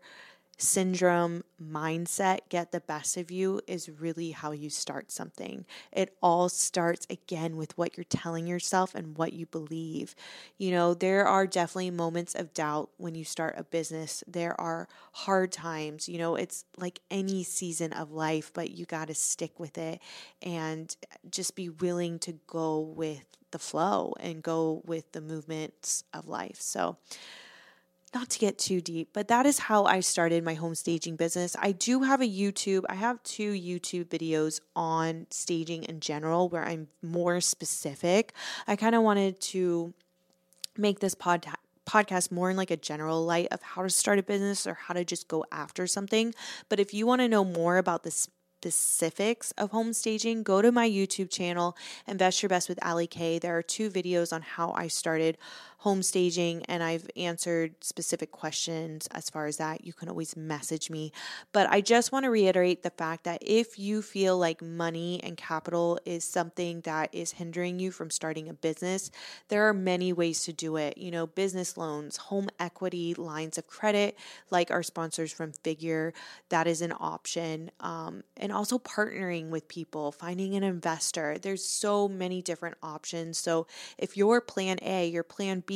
syndrome 0.61 1.43
mindset 1.61 2.39
get 2.49 2.71
the 2.71 2.79
best 2.79 3.17
of 3.17 3.31
you 3.31 3.61
is 3.67 3.89
really 3.89 4.31
how 4.31 4.51
you 4.51 4.69
start 4.69 5.11
something. 5.11 5.65
It 5.91 6.15
all 6.21 6.49
starts 6.49 7.07
again 7.09 7.57
with 7.57 7.77
what 7.77 7.97
you're 7.97 8.03
telling 8.03 8.47
yourself 8.47 8.93
and 8.93 9.17
what 9.17 9.33
you 9.33 9.45
believe. 9.47 10.15
You 10.57 10.71
know, 10.71 10.93
there 10.93 11.25
are 11.25 11.47
definitely 11.47 11.91
moments 11.91 12.35
of 12.35 12.53
doubt 12.53 12.89
when 12.97 13.15
you 13.15 13.25
start 13.25 13.55
a 13.57 13.63
business. 13.63 14.23
There 14.27 14.59
are 14.61 14.87
hard 15.13 15.51
times, 15.51 16.07
you 16.07 16.17
know, 16.17 16.35
it's 16.35 16.65
like 16.77 16.99
any 17.09 17.43
season 17.43 17.91
of 17.93 18.11
life, 18.11 18.51
but 18.53 18.71
you 18.71 18.85
got 18.85 19.07
to 19.07 19.15
stick 19.15 19.59
with 19.59 19.77
it 19.77 19.99
and 20.41 20.95
just 21.29 21.55
be 21.55 21.69
willing 21.69 22.19
to 22.19 22.33
go 22.47 22.79
with 22.79 23.25
the 23.51 23.59
flow 23.59 24.13
and 24.19 24.43
go 24.43 24.81
with 24.85 25.11
the 25.11 25.21
movements 25.21 26.03
of 26.13 26.27
life. 26.27 26.57
So, 26.61 26.97
not 28.13 28.29
to 28.29 28.39
get 28.39 28.57
too 28.57 28.81
deep, 28.81 29.09
but 29.13 29.27
that 29.29 29.45
is 29.45 29.59
how 29.59 29.85
I 29.85 30.01
started 30.01 30.43
my 30.43 30.53
home 30.53 30.75
staging 30.75 31.15
business. 31.15 31.55
I 31.59 31.71
do 31.71 32.01
have 32.01 32.21
a 32.21 32.25
YouTube, 32.25 32.83
I 32.89 32.95
have 32.95 33.23
two 33.23 33.53
YouTube 33.53 34.05
videos 34.05 34.59
on 34.75 35.27
staging 35.29 35.83
in 35.83 36.01
general 36.01 36.49
where 36.49 36.63
I'm 36.63 36.89
more 37.01 37.39
specific. 37.39 38.33
I 38.67 38.75
kind 38.75 38.95
of 38.95 39.03
wanted 39.03 39.39
to 39.41 39.93
make 40.77 40.99
this 40.99 41.15
podcast 41.15 41.55
podcast 41.87 42.31
more 42.31 42.49
in 42.51 42.55
like 42.55 42.71
a 42.71 42.77
general 42.77 43.25
light 43.25 43.47
of 43.51 43.61
how 43.61 43.81
to 43.81 43.89
start 43.89 44.19
a 44.19 44.23
business 44.23 44.67
or 44.67 44.75
how 44.75 44.93
to 44.93 45.03
just 45.03 45.27
go 45.27 45.43
after 45.51 45.87
something. 45.87 46.33
But 46.69 46.79
if 46.79 46.93
you 46.93 47.05
want 47.07 47.21
to 47.21 47.27
know 47.27 47.43
more 47.43 47.77
about 47.77 48.03
the 48.03 48.11
specifics 48.11 49.51
of 49.57 49.71
home 49.71 49.91
staging, 49.91 50.43
go 50.43 50.61
to 50.61 50.71
my 50.71 50.87
YouTube 50.87 51.31
channel, 51.31 51.75
and 52.05 52.15
Invest 52.15 52.43
Your 52.43 52.49
Best 52.49 52.69
with 52.69 52.79
Ali 52.85 53.07
Kay. 53.07 53.39
There 53.39 53.57
are 53.57 53.63
two 53.63 53.89
videos 53.89 54.31
on 54.31 54.43
how 54.43 54.71
I 54.73 54.87
started 54.87 55.37
home 55.81 56.03
staging 56.03 56.63
and 56.67 56.83
I've 56.83 57.09
answered 57.15 57.73
specific 57.83 58.31
questions 58.31 59.07
as 59.09 59.31
far 59.31 59.47
as 59.47 59.57
that. 59.57 59.83
You 59.83 59.93
can 59.93 60.09
always 60.09 60.37
message 60.37 60.91
me. 60.91 61.11
But 61.53 61.71
I 61.71 61.81
just 61.81 62.11
want 62.11 62.25
to 62.25 62.29
reiterate 62.29 62.83
the 62.83 62.91
fact 62.91 63.23
that 63.23 63.41
if 63.41 63.79
you 63.79 64.03
feel 64.03 64.37
like 64.37 64.61
money 64.61 65.19
and 65.23 65.35
capital 65.35 65.97
is 66.05 66.23
something 66.23 66.81
that 66.81 67.09
is 67.11 67.31
hindering 67.31 67.79
you 67.79 67.89
from 67.89 68.11
starting 68.11 68.47
a 68.47 68.53
business, 68.53 69.09
there 69.47 69.67
are 69.67 69.73
many 69.73 70.13
ways 70.13 70.43
to 70.43 70.53
do 70.53 70.77
it. 70.77 70.99
You 70.99 71.09
know, 71.09 71.25
business 71.25 71.75
loans, 71.75 72.17
home 72.17 72.49
equity, 72.59 73.15
lines 73.15 73.57
of 73.57 73.65
credit, 73.65 74.15
like 74.51 74.69
our 74.69 74.83
sponsors 74.83 75.33
from 75.33 75.51
Figure, 75.51 76.13
that 76.49 76.67
is 76.67 76.83
an 76.83 76.93
option. 76.99 77.71
Um, 77.79 78.23
and 78.37 78.51
also 78.51 78.77
partnering 78.77 79.49
with 79.49 79.67
people, 79.67 80.11
finding 80.11 80.53
an 80.53 80.63
investor. 80.63 81.39
There's 81.39 81.65
so 81.65 82.07
many 82.07 82.43
different 82.43 82.77
options. 82.83 83.39
So 83.39 83.65
if 83.97 84.15
your 84.15 84.41
plan 84.41 84.77
A, 84.83 85.07
your 85.07 85.23
plan 85.23 85.63
B, 85.65 85.70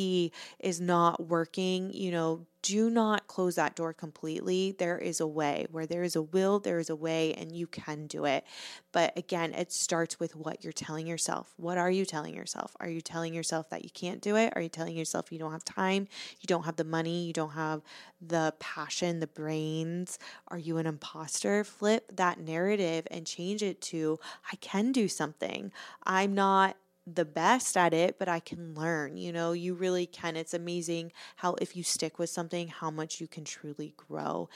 is 0.59 0.81
not 0.81 1.27
working, 1.27 1.91
you 1.93 2.11
know, 2.11 2.45
do 2.65 2.89
not 2.89 3.27
close 3.27 3.53
that 3.55 3.75
door 3.75 3.93
completely. 3.93 4.75
There 4.79 4.97
is 4.97 5.19
a 5.19 5.27
way. 5.27 5.67
Where 5.69 5.85
there 5.85 6.01
is 6.01 6.15
a 6.15 6.23
will, 6.23 6.57
there 6.57 6.79
is 6.79 6.89
a 6.89 6.95
way, 6.95 7.31
and 7.35 7.55
you 7.55 7.67
can 7.67 8.07
do 8.07 8.25
it. 8.25 8.43
But 8.91 9.15
again, 9.15 9.53
it 9.53 9.71
starts 9.71 10.19
with 10.19 10.35
what 10.35 10.63
you're 10.63 10.73
telling 10.73 11.05
yourself. 11.05 11.53
What 11.57 11.77
are 11.77 11.91
you 11.91 12.05
telling 12.05 12.33
yourself? 12.33 12.75
Are 12.79 12.89
you 12.89 13.01
telling 13.01 13.35
yourself 13.35 13.69
that 13.69 13.83
you 13.83 13.91
can't 13.91 14.19
do 14.19 14.35
it? 14.35 14.51
Are 14.55 14.63
you 14.63 14.69
telling 14.69 14.97
yourself 14.97 15.31
you 15.31 15.37
don't 15.37 15.51
have 15.51 15.63
time? 15.63 16.07
You 16.41 16.47
don't 16.47 16.65
have 16.65 16.77
the 16.77 16.83
money? 16.83 17.25
You 17.25 17.33
don't 17.33 17.51
have 17.51 17.83
the 18.19 18.55
passion, 18.57 19.19
the 19.19 19.27
brains? 19.27 20.17
Are 20.47 20.57
you 20.57 20.77
an 20.77 20.87
imposter? 20.87 21.63
Flip 21.63 22.09
that 22.15 22.39
narrative 22.39 23.07
and 23.11 23.27
change 23.27 23.61
it 23.61 23.79
to 23.81 24.19
I 24.51 24.55
can 24.55 24.91
do 24.91 25.07
something. 25.07 25.71
I'm 26.03 26.33
not 26.33 26.77
the 27.07 27.25
best 27.25 27.77
at 27.77 27.93
it, 27.93 28.17
but 28.17 28.27
I 28.27 28.39
can 28.39 28.73
learn. 28.73 29.17
You 29.17 29.31
know, 29.31 29.51
you 29.51 29.73
really 29.73 30.05
can. 30.05 30.35
It's 30.35 30.53
amazing 30.53 31.11
how, 31.37 31.55
if 31.61 31.75
you 31.75 31.83
stick 31.83 32.17
with 32.17 32.29
something, 32.29 32.67
how 32.67 32.89
much 32.89 33.21
you 33.21 33.27
can 33.27 33.43
truly 33.43 33.93
grow. 33.95 34.49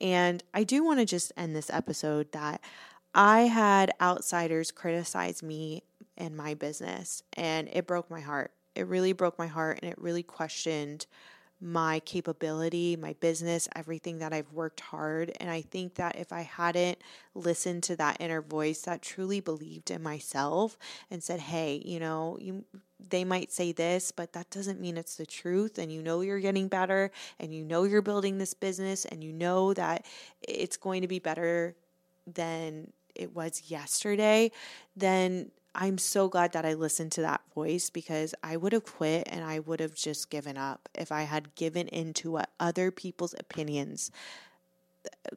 And 0.00 0.42
I 0.54 0.64
do 0.64 0.84
want 0.84 1.00
to 1.00 1.06
just 1.06 1.32
end 1.36 1.56
this 1.56 1.70
episode 1.70 2.32
that 2.32 2.60
I 3.14 3.42
had 3.42 3.92
outsiders 4.00 4.70
criticize 4.70 5.42
me 5.42 5.82
and 6.16 6.36
my 6.36 6.54
business, 6.54 7.22
and 7.32 7.68
it 7.72 7.86
broke 7.86 8.10
my 8.10 8.20
heart. 8.20 8.52
It 8.74 8.86
really 8.86 9.12
broke 9.12 9.38
my 9.38 9.46
heart, 9.46 9.78
and 9.82 9.90
it 9.90 9.98
really 9.98 10.22
questioned 10.22 11.06
my 11.60 12.00
capability, 12.00 12.96
my 12.96 13.14
business, 13.14 13.68
everything 13.74 14.18
that 14.18 14.32
I've 14.32 14.52
worked 14.52 14.80
hard. 14.80 15.32
And 15.40 15.50
I 15.50 15.62
think 15.62 15.94
that 15.94 16.16
if 16.16 16.32
I 16.32 16.42
hadn't 16.42 16.98
listened 17.34 17.82
to 17.84 17.96
that 17.96 18.18
inner 18.20 18.42
voice 18.42 18.82
that 18.82 19.00
truly 19.02 19.40
believed 19.40 19.90
in 19.90 20.02
myself 20.02 20.76
and 21.10 21.22
said, 21.22 21.40
hey, 21.40 21.82
you 21.84 21.98
know, 21.98 22.38
you 22.40 22.64
they 23.08 23.24
might 23.24 23.52
say 23.52 23.72
this, 23.72 24.10
but 24.10 24.32
that 24.32 24.50
doesn't 24.50 24.80
mean 24.80 24.96
it's 24.96 25.16
the 25.16 25.26
truth. 25.26 25.78
And 25.78 25.92
you 25.92 26.02
know 26.02 26.22
you're 26.22 26.40
getting 26.40 26.66
better 26.66 27.10
and 27.38 27.54
you 27.54 27.62
know 27.62 27.84
you're 27.84 28.02
building 28.02 28.38
this 28.38 28.54
business 28.54 29.04
and 29.04 29.22
you 29.22 29.32
know 29.32 29.74
that 29.74 30.06
it's 30.40 30.76
going 30.76 31.02
to 31.02 31.08
be 31.08 31.18
better 31.18 31.76
than 32.26 32.90
it 33.14 33.34
was 33.34 33.70
yesterday, 33.70 34.50
then 34.96 35.50
I'm 35.78 35.98
so 35.98 36.28
glad 36.28 36.52
that 36.52 36.64
I 36.64 36.72
listened 36.72 37.12
to 37.12 37.20
that 37.20 37.42
voice 37.54 37.90
because 37.90 38.34
I 38.42 38.56
would 38.56 38.72
have 38.72 38.84
quit 38.84 39.28
and 39.30 39.44
I 39.44 39.58
would 39.58 39.78
have 39.80 39.94
just 39.94 40.30
given 40.30 40.56
up 40.56 40.88
if 40.94 41.12
I 41.12 41.22
had 41.22 41.54
given 41.54 41.86
into 41.88 42.30
what 42.30 42.50
other 42.58 42.90
people's 42.90 43.34
opinions 43.38 44.10
uh, 45.06 45.36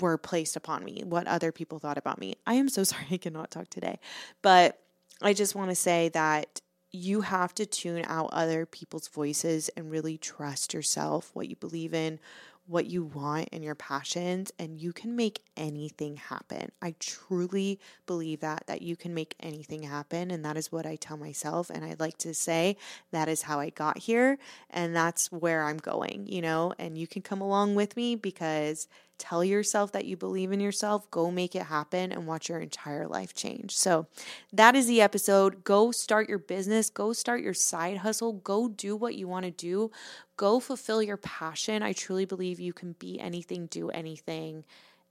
were 0.00 0.18
placed 0.18 0.56
upon 0.56 0.84
me, 0.84 1.02
what 1.04 1.26
other 1.26 1.52
people 1.52 1.78
thought 1.78 1.96
about 1.96 2.20
me. 2.20 2.34
I 2.46 2.54
am 2.54 2.68
so 2.68 2.84
sorry 2.84 3.06
I 3.10 3.16
cannot 3.16 3.50
talk 3.50 3.70
today, 3.70 3.98
but 4.42 4.78
I 5.22 5.32
just 5.32 5.54
want 5.54 5.70
to 5.70 5.74
say 5.74 6.10
that 6.10 6.60
you 6.90 7.22
have 7.22 7.54
to 7.54 7.64
tune 7.66 8.04
out 8.06 8.28
other 8.32 8.66
people's 8.66 9.08
voices 9.08 9.70
and 9.70 9.90
really 9.90 10.18
trust 10.18 10.74
yourself, 10.74 11.30
what 11.32 11.48
you 11.48 11.56
believe 11.56 11.94
in, 11.94 12.20
what 12.68 12.86
you 12.86 13.02
want 13.02 13.48
and 13.50 13.64
your 13.64 13.74
passions 13.74 14.52
and 14.58 14.78
you 14.78 14.92
can 14.92 15.16
make 15.16 15.40
anything 15.56 16.16
happen. 16.16 16.70
I 16.82 16.94
truly 17.00 17.80
believe 18.06 18.40
that 18.40 18.64
that 18.66 18.82
you 18.82 18.94
can 18.94 19.14
make 19.14 19.34
anything 19.40 19.82
happen 19.82 20.30
and 20.30 20.44
that 20.44 20.58
is 20.58 20.70
what 20.70 20.84
I 20.84 20.96
tell 20.96 21.16
myself 21.16 21.70
and 21.70 21.84
I 21.84 21.96
like 21.98 22.18
to 22.18 22.34
say 22.34 22.76
that 23.10 23.28
is 23.28 23.42
how 23.42 23.58
I 23.58 23.70
got 23.70 23.98
here 23.98 24.38
and 24.68 24.94
that's 24.94 25.32
where 25.32 25.64
I'm 25.64 25.78
going, 25.78 26.26
you 26.26 26.42
know, 26.42 26.74
and 26.78 26.98
you 26.98 27.06
can 27.06 27.22
come 27.22 27.40
along 27.40 27.74
with 27.74 27.96
me 27.96 28.16
because 28.16 28.86
Tell 29.18 29.44
yourself 29.44 29.92
that 29.92 30.04
you 30.04 30.16
believe 30.16 30.52
in 30.52 30.60
yourself. 30.60 31.10
Go 31.10 31.30
make 31.30 31.56
it 31.56 31.64
happen 31.64 32.12
and 32.12 32.26
watch 32.26 32.48
your 32.48 32.60
entire 32.60 33.06
life 33.06 33.34
change. 33.34 33.76
So, 33.76 34.06
that 34.52 34.76
is 34.76 34.86
the 34.86 35.00
episode. 35.00 35.64
Go 35.64 35.90
start 35.90 36.28
your 36.28 36.38
business. 36.38 36.88
Go 36.88 37.12
start 37.12 37.42
your 37.42 37.54
side 37.54 37.98
hustle. 37.98 38.34
Go 38.34 38.68
do 38.68 38.94
what 38.94 39.16
you 39.16 39.26
want 39.26 39.44
to 39.44 39.50
do. 39.50 39.90
Go 40.36 40.60
fulfill 40.60 41.02
your 41.02 41.16
passion. 41.16 41.82
I 41.82 41.92
truly 41.92 42.24
believe 42.26 42.60
you 42.60 42.72
can 42.72 42.92
be 42.92 43.18
anything, 43.18 43.66
do 43.66 43.90
anything 43.90 44.64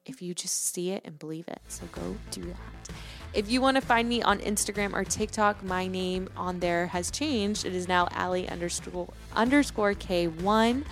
if 0.06 0.22
you 0.22 0.34
just 0.34 0.74
see 0.74 0.91
it 0.91 1.02
and 1.04 1.20
believe 1.20 1.48
it. 1.50 1.60
So, 1.67 1.86
go 1.91 2.15
do 2.32 2.43
that. 2.46 2.96
If 3.34 3.52
you 3.52 3.62
want 3.62 3.76
to 3.76 3.82
find 3.82 4.08
me 4.08 4.22
on 4.24 4.39
Instagram 4.39 4.93
or 4.93 5.04
TikTok, 5.04 5.63
my 5.63 5.86
name 5.86 6.30
on 6.38 6.60
there 6.60 6.88
has 6.88 7.12
changed. 7.12 7.65
It 7.65 7.76
is 7.76 7.88
now 7.88 8.08
Ali 8.15 8.48
underscore 8.48 9.13
underscore 9.36 9.93
K1. 9.93 10.86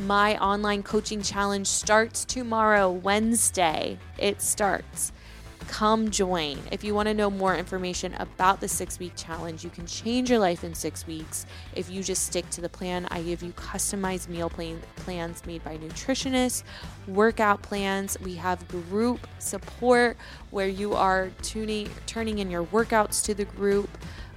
My 0.00 0.38
online 0.38 0.82
coaching 0.82 1.20
challenge 1.20 1.66
starts 1.66 2.24
tomorrow, 2.24 2.90
Wednesday. 2.90 3.98
It 4.18 4.40
starts. 4.40 5.12
Come 5.68 6.10
join. 6.10 6.58
If 6.70 6.82
you 6.82 6.94
want 6.94 7.08
to 7.08 7.14
know 7.14 7.30
more 7.30 7.54
information 7.54 8.14
about 8.14 8.60
the 8.60 8.68
six 8.68 8.98
week 8.98 9.12
challenge, 9.16 9.62
you 9.62 9.70
can 9.70 9.86
change 9.86 10.30
your 10.30 10.38
life 10.38 10.64
in 10.64 10.74
six 10.74 11.06
weeks 11.06 11.46
if 11.76 11.90
you 11.90 12.02
just 12.02 12.24
stick 12.26 12.48
to 12.50 12.62
the 12.62 12.68
plan. 12.70 13.06
I 13.10 13.22
give 13.22 13.42
you 13.42 13.52
customized 13.52 14.28
meal 14.28 14.48
plan, 14.48 14.80
plans 14.96 15.44
made 15.46 15.62
by 15.62 15.76
nutritionists, 15.76 16.64
workout 17.06 17.60
plans. 17.62 18.18
We 18.20 18.34
have 18.36 18.66
group 18.68 19.26
support 19.38 20.16
where 20.50 20.68
you 20.68 20.94
are 20.94 21.30
tuning, 21.42 21.90
turning 22.06 22.38
in 22.38 22.50
your 22.50 22.64
workouts 22.64 23.22
to 23.26 23.34
the 23.34 23.44
group. 23.44 23.90